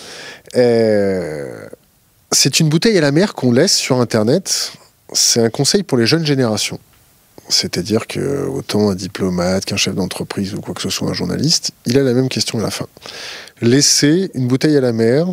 [0.57, 1.67] Euh,
[2.33, 4.73] c'est une bouteille à la mer qu'on laisse sur Internet.
[5.17, 6.79] C'est un conseil pour les jeunes générations.
[7.49, 11.71] C'est-à-dire que autant un diplomate qu'un chef d'entreprise ou quoi que ce soit, un journaliste,
[11.87, 12.87] il a la même question à la fin.
[13.63, 15.27] Laissez une bouteille à la mer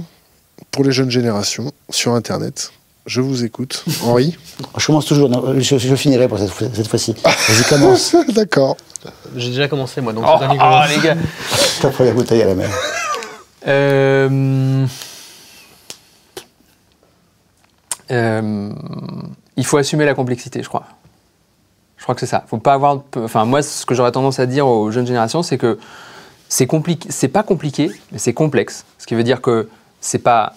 [0.71, 2.71] pour les jeunes générations sur Internet.
[3.07, 3.83] Je vous écoute.
[4.03, 4.37] Henri
[4.77, 5.27] Je commence toujours.
[5.27, 7.13] non, je, je finirai pour cette, fois- cette fois-ci.
[7.23, 8.15] Vas-y, commence.
[8.33, 8.77] D'accord.
[9.35, 11.17] J'ai déjà commencé moi, donc Oh, c'est oh, les gars.
[11.81, 12.69] Ta première bouteille à la mer.
[13.67, 14.85] Euh,
[18.11, 18.69] euh,
[19.57, 20.85] il faut assumer la complexité, je crois.
[21.97, 22.43] Je crois que c'est ça.
[22.47, 23.01] Faut pas avoir.
[23.15, 25.79] Enfin, moi, ce que j'aurais tendance à dire aux jeunes générations, c'est que
[26.49, 27.07] c'est compliqué.
[27.11, 28.85] C'est pas compliqué, mais c'est complexe.
[28.97, 29.69] Ce qui veut dire que
[30.01, 30.53] c'est pas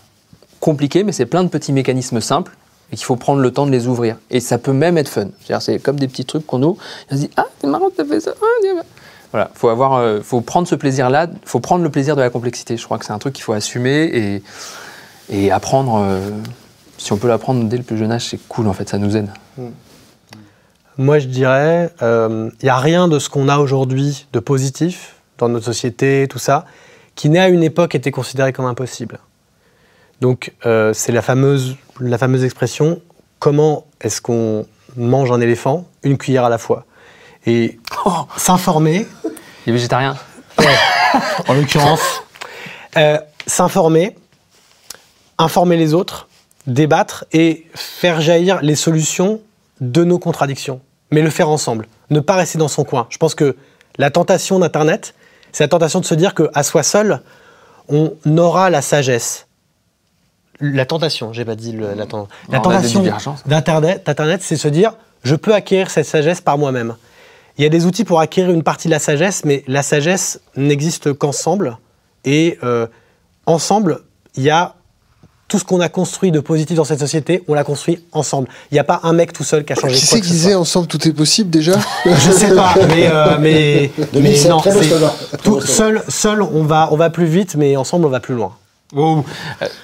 [0.58, 2.56] compliqué, mais c'est plein de petits mécanismes simples
[2.90, 4.16] et qu'il faut prendre le temps de les ouvrir.
[4.30, 5.28] Et ça peut même être fun.
[5.60, 6.82] C'est comme des petits trucs qu'on ouvre.
[7.10, 8.32] On se dit ah, c'est marrant, t'as fait ça.
[8.40, 8.82] Ah, tiens,
[9.32, 12.76] voilà, faut avoir, euh, faut prendre ce plaisir-là, faut prendre le plaisir de la complexité.
[12.76, 14.42] Je crois que c'est un truc qu'il faut assumer et,
[15.30, 16.02] et apprendre.
[16.02, 16.30] euh,
[16.98, 19.16] si on peut l'apprendre dès le plus jeune âge, c'est cool en fait, ça nous
[19.16, 19.28] aide.
[20.98, 25.48] Moi, je dirais, il n'y a rien de ce qu'on a aujourd'hui de positif dans
[25.48, 26.64] notre société, tout ça,
[27.14, 29.18] qui n'est à une époque été considéré comme impossible.
[30.20, 33.02] Donc, euh, c'est la fameuse, la fameuse expression
[33.38, 34.66] comment est-ce qu'on
[34.96, 35.86] mange un éléphant?
[36.02, 36.84] Une cuillère à la fois.
[37.46, 37.78] Et
[38.36, 39.06] s'informer,
[39.66, 40.16] Les végétariens.
[41.48, 42.22] En l'occurrence,
[42.96, 44.16] euh, s'informer,
[45.38, 46.28] informer les autres,
[46.66, 49.40] débattre et faire jaillir les solutions
[49.80, 53.06] de nos contradictions, mais le faire ensemble, ne pas rester dans son coin.
[53.10, 53.56] Je pense que
[53.98, 55.14] la tentation d'Internet,
[55.52, 57.20] c'est la tentation de se dire qu'à soi seul,
[57.88, 59.46] on aura la sagesse.
[60.60, 63.02] La tentation, j'ai pas dit le- la, ten- la tentation
[63.46, 66.96] d'Internet, d'Internet, c'est se dire je peux acquérir cette sagesse par moi-même.
[67.58, 70.40] Il y a des outils pour acquérir une partie de la sagesse, mais la sagesse
[70.56, 71.78] n'existe qu'ensemble.
[72.24, 72.86] Et euh,
[73.46, 74.00] ensemble,
[74.36, 74.74] il y a
[75.48, 78.48] tout ce qu'on a construit de positif dans cette société, on l'a construit ensemble.
[78.70, 80.50] Il n'y a pas un mec tout seul qui a changé Qui c'est qui disait
[80.52, 80.60] soit.
[80.60, 81.74] ensemble tout est possible déjà
[82.04, 84.60] Je sais pas, mais, euh, mais, mais 2007, non,
[85.44, 88.52] tout- seul, seul, on va, on va plus vite, mais ensemble, on va plus loin.
[88.96, 89.20] Euh,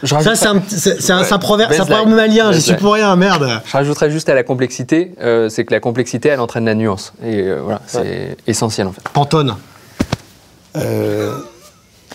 [0.03, 1.87] je, Ça, rajoute- c'est un, c'est- proverbe, c'est un Baseline.
[1.87, 3.61] proverbe malien, j'y suis pour rien, merde.
[3.67, 7.13] je rajouterais juste à la complexité, euh, c'est que la complexité, elle entraîne la nuance.
[7.23, 9.03] Et euh, voilà, c'est essentiel en fait.
[9.13, 9.57] Pantone.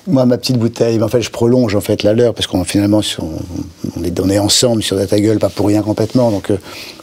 [0.07, 3.01] Moi, ma petite bouteille, en fait, je prolonge en fait la leur parce qu'on finalement,
[3.19, 6.31] on, est, on est ensemble sur Gueule, pas pour rien complètement.
[6.31, 6.57] Donc, euh,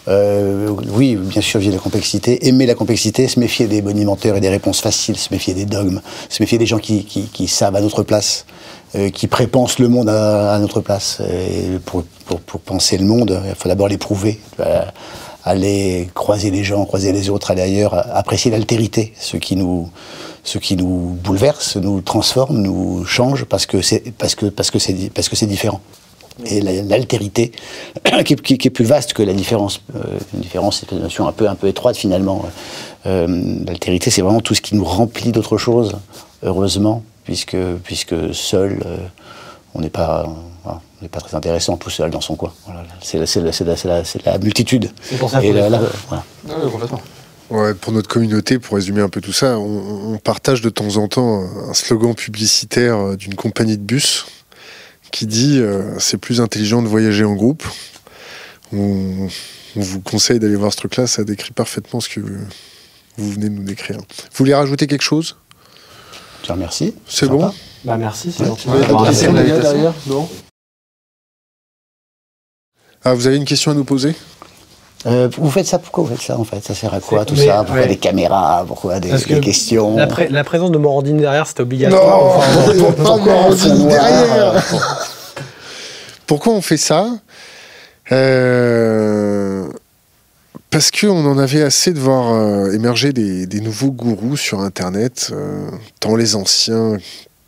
[0.08, 2.48] euh, oui, bien sûr, vient la complexité.
[2.48, 6.00] Aimer la complexité, se méfier des bonimenteurs et des réponses faciles, se méfier des dogmes,
[6.30, 8.46] se méfier des gens qui, savent à notre place,
[8.94, 11.20] euh, qui prépensent le monde à, notre place.
[11.84, 14.40] Pour, pour, pour penser le monde, il faut d'abord l'éprouver.
[15.46, 19.90] Aller croiser les gens, croiser les autres, aller ailleurs, apprécier l'altérité, ce qui nous,
[20.44, 24.78] ce qui nous bouleverse, nous transforme, nous change parce que c'est parce que parce que
[24.78, 25.80] c'est parce que c'est différent.
[26.46, 27.52] Et la- l'altérité,
[28.24, 29.80] qui, est- qui- qui est plus vaste que la différence.
[29.96, 30.00] Euh,
[30.34, 32.44] une différence, c'est une notion un peu un peu étroite finalement.
[33.06, 33.26] Euh,
[33.66, 35.96] l'altérité, c'est vraiment tout ce qui nous remplit d'autre chose.
[36.42, 38.96] Heureusement, puisque puisque seul, euh,
[39.74, 40.26] on n'est pas
[40.66, 42.50] on pas très intéressant tout seul dans son coin.
[42.64, 43.18] Voilà, c'est
[44.24, 44.90] la, multitude.
[45.02, 46.24] C'est pour ça Et est là, frères.
[46.46, 46.70] voilà.
[46.70, 47.00] complètement.
[47.50, 50.96] Ouais, pour notre communauté, pour résumer un peu tout ça, on, on partage de temps
[50.96, 54.26] en temps un slogan publicitaire euh, d'une compagnie de bus
[55.12, 57.62] qui dit euh, c'est plus intelligent de voyager en groupe.
[58.72, 59.28] On,
[59.76, 63.54] on vous conseille d'aller voir ce truc-là, ça décrit parfaitement ce que vous venez de
[63.54, 63.98] nous décrire.
[63.98, 64.04] Vous
[64.38, 65.36] voulez rajouter quelque chose?
[66.42, 66.94] Je te remercie.
[67.06, 67.52] C'est bon?
[67.84, 68.68] Bah merci, c'est gentil.
[68.68, 68.80] Ouais,
[73.04, 74.14] Ah, vous avez une question à nous poser?
[75.06, 76.64] Euh, vous faites ça pourquoi vous faites ça en fait?
[76.64, 77.88] Ça sert à quoi tout mais, ça Pourquoi ouais.
[77.88, 78.64] des caméras?
[78.66, 79.96] Pourquoi des, Parce des que questions?
[79.96, 82.18] La, pré- la présence de Morandine derrière, c'était obligatoire.
[82.18, 83.88] Non, Enfin, pas Morandine Noir.
[83.88, 84.64] derrière.
[86.26, 87.06] Pourquoi on fait ça?
[88.12, 89.66] Euh,
[90.70, 95.30] Parce qu'on en avait assez de voir euh, émerger des, des nouveaux gourous sur Internet,
[95.32, 95.68] euh,
[96.00, 96.96] tant les anciens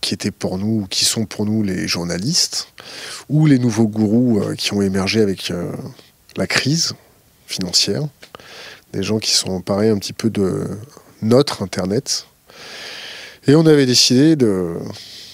[0.02, 2.68] qui étaient pour nous, ou qui sont pour nous les journalistes,
[3.30, 5.72] ou les nouveaux gourous euh, qui ont émergé avec euh,
[6.36, 6.92] la crise
[7.46, 8.02] financière,
[8.92, 10.66] des gens qui sont emparés un petit peu de
[11.22, 12.26] notre Internet.
[13.46, 14.74] Et on avait décidé de,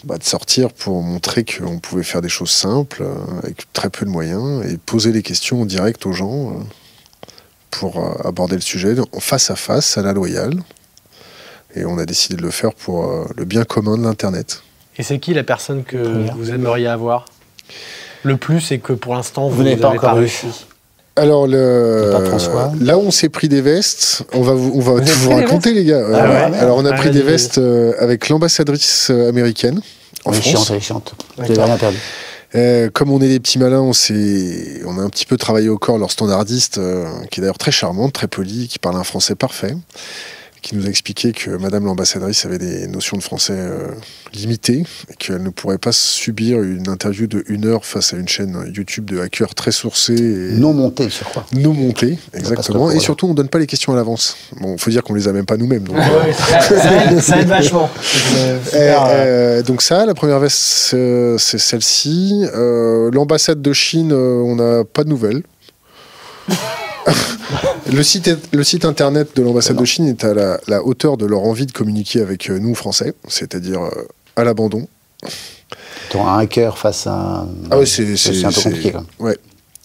[0.04, 4.04] bah, de sortir pour montrer qu'on pouvait faire des choses simples, euh, avec très peu
[4.04, 6.54] de moyens, et poser les questions en direct aux gens euh,
[7.70, 10.54] pour euh, aborder le sujet en face à face, à la loyale.
[11.74, 14.62] Et on a décidé de le faire pour le bien commun de l'Internet.
[14.98, 15.96] Et c'est qui la personne que
[16.34, 17.24] vous aimeriez avoir?
[18.24, 20.66] Le plus et que pour l'instant vous, Vous n'avez pas encore réussi
[21.16, 22.10] Alors, le...
[22.80, 25.30] Là où on s'est pris des vestes, on va vous, on va avez tout vous
[25.30, 25.96] raconter, les gars.
[25.96, 29.80] Euh, Ah ouais alors, on a Ah, pris des vestes euh, avec l'ambassadrice euh, américaine
[30.24, 30.52] en Elle est France.
[30.52, 31.14] chiante, elle est chiante.
[31.36, 31.56] D'accord.
[31.56, 31.98] n'avez rien perdu.
[32.54, 35.78] Euh, comme on est des petits malins, on, on a un petit peu travaillé au
[35.78, 39.34] corps leur standardiste, euh, qui est d'ailleurs très charmante, très polie, qui parle un français
[39.34, 39.74] parfait,
[40.62, 43.88] qui nous a expliqué que Madame l'ambassadrice avait des notions de français euh,
[44.32, 48.28] limitées et qu'elle ne pourrait pas subir une interview de une heure face à une
[48.28, 51.44] chaîne YouTube de hackers très sourcés et Non monté, je crois.
[51.52, 52.90] non montés, passe exactement.
[52.92, 54.36] Et surtout, on donne pas les questions à l'avance.
[54.60, 55.82] Bon, faut dire qu'on les a même pas nous-mêmes.
[55.82, 57.90] donc, euh, Ouais, ça, ça aide, ça aide vachement.
[58.36, 58.96] Euh, Euh, euh,
[59.58, 62.44] euh, donc ça, la première veste, c'est c'est celle-ci.
[62.54, 65.42] Euh, L'ambassade de Chine, euh, on n'a pas de nouvelles.
[67.92, 71.16] le, site, est- le site internet de l'ambassade de Chine est à la, la hauteur
[71.16, 73.90] de leur envie de communiquer avec euh, nous, Français, c'est-à-dire euh,
[74.36, 74.86] à l'abandon.
[76.10, 77.48] Ton un hacker face à un.
[77.70, 78.92] Ah ouais, c'est c'est un peu compliqué.
[78.92, 79.04] Quoi.
[79.18, 79.36] Ouais.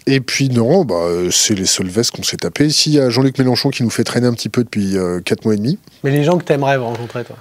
[0.05, 2.70] Et puis non, bah, euh, c'est les seules vestes qu'on s'est tapées.
[2.70, 4.95] S'il y a Jean-Luc Mélenchon qui nous fait traîner un petit peu depuis
[5.26, 7.36] 4 mois et demi, Mais les gens que t'aimerais rencontrer, toi?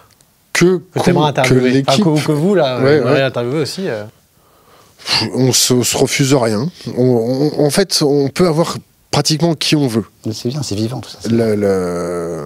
[0.53, 3.23] Que, Que t'aimerais que interviewer l'équipe Enfin, que, que vous, là, Ouais, vous aimeriez ouais.
[3.23, 3.89] interviewer aussi.
[3.89, 4.05] euh.
[5.35, 6.69] on se, se refuse rien.
[6.97, 8.79] On- on- en fait, on peut avoir
[9.17, 10.05] pratiquement qui on veut.
[10.31, 11.17] C'est bien, c'est vivant tout ça.
[11.23, 12.45] c'est Le- le-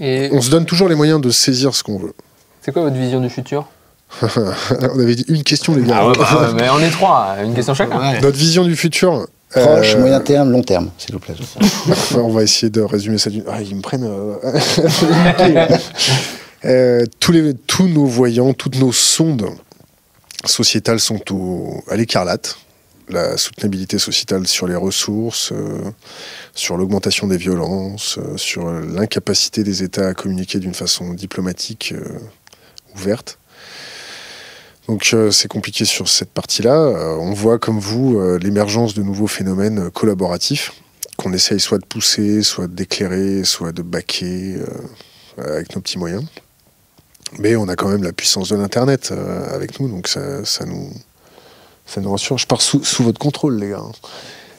[0.00, 2.12] Et On se donne toujours les moyens de saisir ce qu'on veut.
[2.60, 3.68] c'est quoi votre vision du futur?
[4.22, 5.98] On avait dit une question, les gars.
[6.00, 8.14] Ah ouais, bah, mais on est trois, une question chacun.
[8.20, 9.28] Notre vision du futur.
[9.50, 11.34] Proche, euh, moyen terme, long terme, s'il vous plaît.
[12.16, 13.44] on va essayer de résumer ça d'une.
[13.48, 14.04] Ah, ils me prennent.
[14.04, 14.34] euh,
[16.64, 19.46] Euh, tous, les, tous nos voyants, toutes nos sondes
[20.44, 22.58] sociétales sont au- à l'écarlate.
[23.10, 25.90] La soutenabilité sociétale sur les ressources, euh,
[26.54, 32.18] sur l'augmentation des violences, euh, sur l'incapacité des États à communiquer d'une façon diplomatique euh,
[32.94, 33.38] ouverte.
[34.88, 37.18] Donc c'est compliqué sur cette partie-là.
[37.20, 40.72] On voit comme vous l'émergence de nouveaux phénomènes collaboratifs
[41.18, 44.56] qu'on essaye soit de pousser, soit d'éclairer, soit de baquer
[45.36, 46.24] avec nos petits moyens.
[47.38, 49.12] Mais on a quand même la puissance de l'Internet
[49.52, 50.90] avec nous, donc ça nous,
[51.88, 52.38] ça nous rassure.
[52.38, 53.82] Je pars sous, sous votre contrôle, les gars.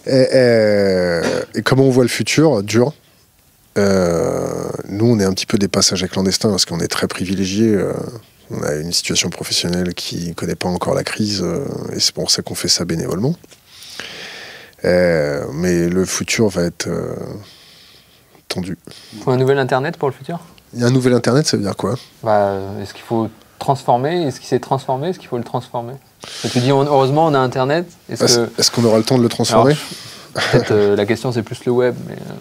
[0.06, 2.94] Et, et- et comment on voit le futur Dur.
[3.78, 7.74] Euh, nous, on est un petit peu des passagers clandestins parce qu'on est très privilégiés.
[7.76, 7.94] euh,
[8.52, 12.14] on a une situation professionnelle qui ne connaît pas encore la crise euh, et c'est
[12.16, 13.36] pour ça qu'on fait ça bénévolement.
[14.84, 16.90] Mais le futur va être
[18.48, 18.78] tendu.
[19.24, 20.40] Faut un nouvel Internet pour le futur?
[20.74, 21.96] Il y a un nouvel Internet, ça veut dire quoi?
[22.24, 25.94] Bah, Est-ce qu'il faut transformer Est-ce qu'il s'est transformé Est-ce qu'il faut le transformer?
[26.44, 27.86] Que Tu dis, on- heureusement, on a Internet.
[28.10, 28.76] Est-ce que...
[28.76, 29.76] qu'on aura le temps de le transformer?
[30.52, 31.96] Peut-être euh, la question, c'est plus le web.
[32.08, 32.34] Mais, euh,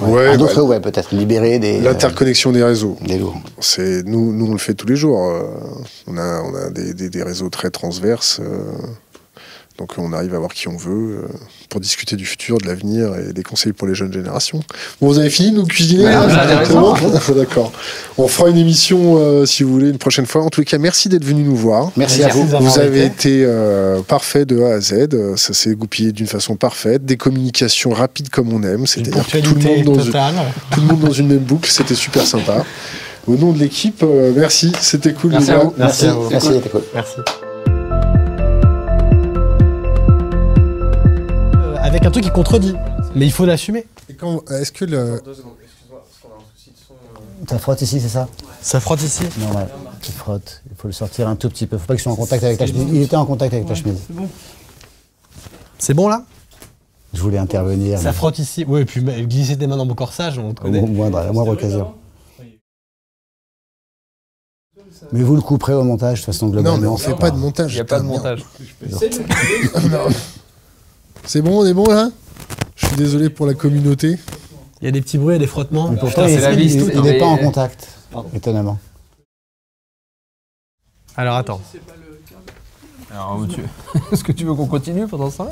[0.00, 2.96] Ouais, un bah, web, peut-être, libérer des, euh, L'interconnexion des réseaux.
[3.00, 3.34] des lourds.
[3.58, 5.20] C'est nous, nous on le fait tous les jours.
[5.24, 5.42] euh,
[6.06, 8.38] on a, on a des, des- des réseaux très transverses.
[8.40, 8.62] euh,
[9.78, 11.28] donc on arrive à voir qui on veut euh,
[11.68, 14.60] pour discuter du futur, de l'avenir et des conseils pour les jeunes générations.
[15.00, 16.94] Bon, vous avez fini de nous cuisiner c'est intéressant.
[16.94, 17.72] directement D'accord.
[18.16, 20.42] On fera une émission euh, si vous voulez une prochaine fois.
[20.42, 21.92] En tous les cas, merci d'être venu nous voir.
[21.96, 22.44] Merci à vous.
[22.44, 23.28] Vous avez été.
[23.28, 25.36] été euh, parfait de A à Z.
[25.36, 27.04] Ça s'est goupillé d'une façon parfaite.
[27.04, 28.80] Des communications rapides comme on aime.
[28.80, 30.34] Une C'est-à-dire que tout le, monde dans une, totale.
[30.72, 31.70] tout le monde dans une même boucle.
[31.70, 32.64] C'était super sympa.
[33.28, 34.72] Au nom de l'équipe, euh, merci.
[34.80, 35.32] C'était cool.
[35.32, 35.74] Merci à vous.
[35.76, 36.30] Merci, à vous.
[36.30, 36.82] merci, cool.
[36.94, 37.16] Merci.
[41.88, 42.74] Avec un truc qui contredit.
[43.14, 43.86] Mais il faut l'assumer.
[44.18, 45.22] Quand- Est-ce que le.
[47.48, 48.28] Ça frotte ici, c'est ça
[48.60, 49.22] Ça frotte ici?
[49.38, 49.66] Non, ouais.
[50.06, 50.62] Il frotte.
[50.70, 51.78] Il faut le sortir un tout petit peu.
[51.78, 52.86] Faut pas qu'il soit en contact avec ta chemise.
[52.92, 54.00] Il était en contact avec ta chemise.
[55.78, 56.24] C'est bon là?
[57.14, 57.98] Je voulais intervenir.
[57.98, 58.64] Ça frotte ici.
[58.68, 60.82] Oui, et puis glisser tes mains dans mon corsage, on te au connaît.
[60.82, 61.94] moindre, à la moindre occasion.
[65.12, 66.78] Mais vous le couperez au montage, de toute façon, Non, globalement.
[66.78, 67.72] mais on fait c'est pas de montage.
[67.72, 68.44] Il n'y a pas de montage.
[71.28, 72.10] C'est bon, on est bon là?
[72.76, 74.18] Je suis désolé pour la communauté.
[74.80, 75.90] Il y a des petits bruits et des frottements.
[75.90, 77.86] Mais pourtant, Putain, il c'est la il- vie, il n'est pas en contact,
[78.34, 78.78] étonnamment.
[81.18, 81.60] Alors attends.
[83.10, 83.60] Alors, tu...
[84.12, 85.44] Est-ce que tu veux qu'on continue pendant ça?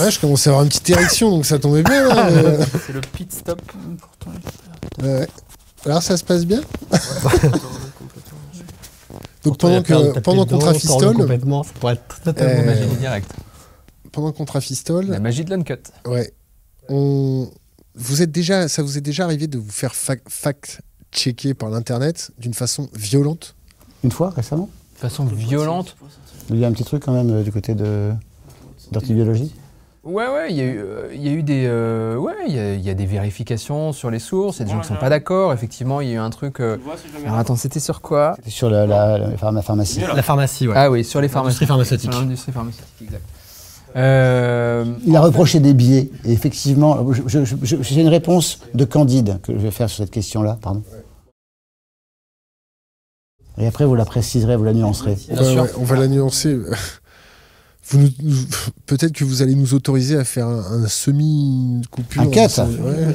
[0.00, 2.08] Ouais, je commençais à avoir une petite érection, donc ça tombait bien.
[2.08, 2.28] là,
[2.86, 3.60] C'est le pit stop.
[5.00, 5.28] Ouais.
[5.86, 6.60] Alors ça se passe bien?
[9.44, 12.86] Donc il y a pendant tapis pendant qu'on trafistole, complètement, ça pourrait être totalement Euh,
[12.98, 13.30] direct.
[14.12, 15.74] Pendant qu'on trafistole, La magie de l'uncut.
[16.06, 16.32] ouais,
[16.88, 17.50] on
[17.94, 22.30] vous êtes déjà, ça vous est déjà arrivé de vous faire fac- fact-checker par l'internet
[22.38, 23.54] d'une façon violente?
[24.04, 25.96] Une fois, récemment De façon violente.
[26.50, 28.12] Il y a un petit truc quand même euh, du côté de
[28.92, 29.54] d'orthobiologie.
[30.04, 32.54] Ouais, ouais, il y a eu, euh, il y a eu des, euh, ouais, il
[32.54, 34.56] y a, il y a des vérifications sur les sources.
[34.56, 35.52] Il y a des gens qui sont pas d'accord.
[35.52, 36.58] Effectivement, il y a eu un truc.
[36.60, 36.76] euh,
[37.24, 38.36] Alors attends, c'était sur quoi?
[38.48, 40.00] Sur la, la, la pharma- pharmacie.
[40.00, 40.74] La pharmacie, ouais.
[40.76, 41.60] Ah oui, sur les pharmacies.
[41.60, 42.12] L'industrie pharmaceutique.
[42.12, 43.22] L'industrie pharmaceutique, exact.
[43.96, 46.10] Euh, Il a reproché des biais.
[46.24, 50.58] Et effectivement, j'ai une réponse de Candide que je vais faire sur cette question-là.
[50.60, 50.82] Pardon.
[53.58, 55.16] Et après, vous la préciserez, vous la nuancerez.
[55.28, 55.62] Bien Ouais, sûr.
[55.62, 56.58] ouais, On va la nuancer.
[58.86, 62.22] Peut-être que vous allez nous autoriser à faire un, un semi-coupure.
[62.22, 63.14] Un cut Ouais.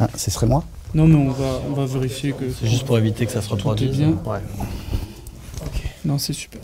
[0.00, 0.62] Ah, ce serait moi?
[0.94, 2.44] Non, mais on va, on va vérifier que.
[2.52, 3.96] C'est juste pour éviter que ça se reproduise.
[3.96, 4.10] bien.
[4.26, 4.40] Ouais.
[6.04, 6.60] Non, c'est super.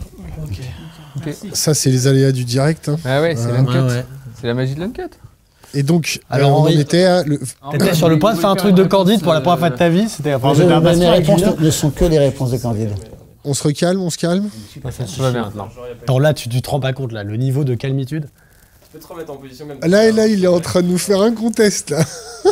[1.52, 2.88] Ça, c'est les aléas du direct.
[2.88, 2.96] hein.
[3.04, 3.72] Ah ouais, c'est Ouais, l'uncut.
[3.78, 4.04] Ouais, ouais.
[4.40, 5.02] C'est la magie de l'uncut.
[5.74, 7.22] Et donc, Alors, euh, on Henri- était à.
[7.24, 7.38] le-
[7.72, 9.76] T'étais sur le point de faire un truc de Candide pour la première fois de
[9.76, 10.08] ta vie.
[10.08, 12.90] C'était enfin, Mes patient avec réponses ne sont que les réponses de Candide.
[13.44, 14.48] On se recalme, on se calme?
[16.02, 18.28] Attends, là, tu, tu te rends pas compte, là, le niveau de calmitude?
[18.82, 19.78] Tu peux te remettre en position même.
[19.86, 21.90] Là, et là, il est en train de nous faire un contest.
[21.90, 21.98] Là.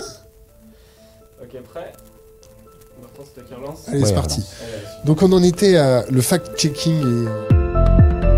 [1.43, 1.93] Ok, prêt?
[3.01, 3.89] Martin, c'est toi qui relance.
[3.89, 4.43] Allez, c'est parti.
[5.05, 8.36] Donc, on en était à le fact-checking et.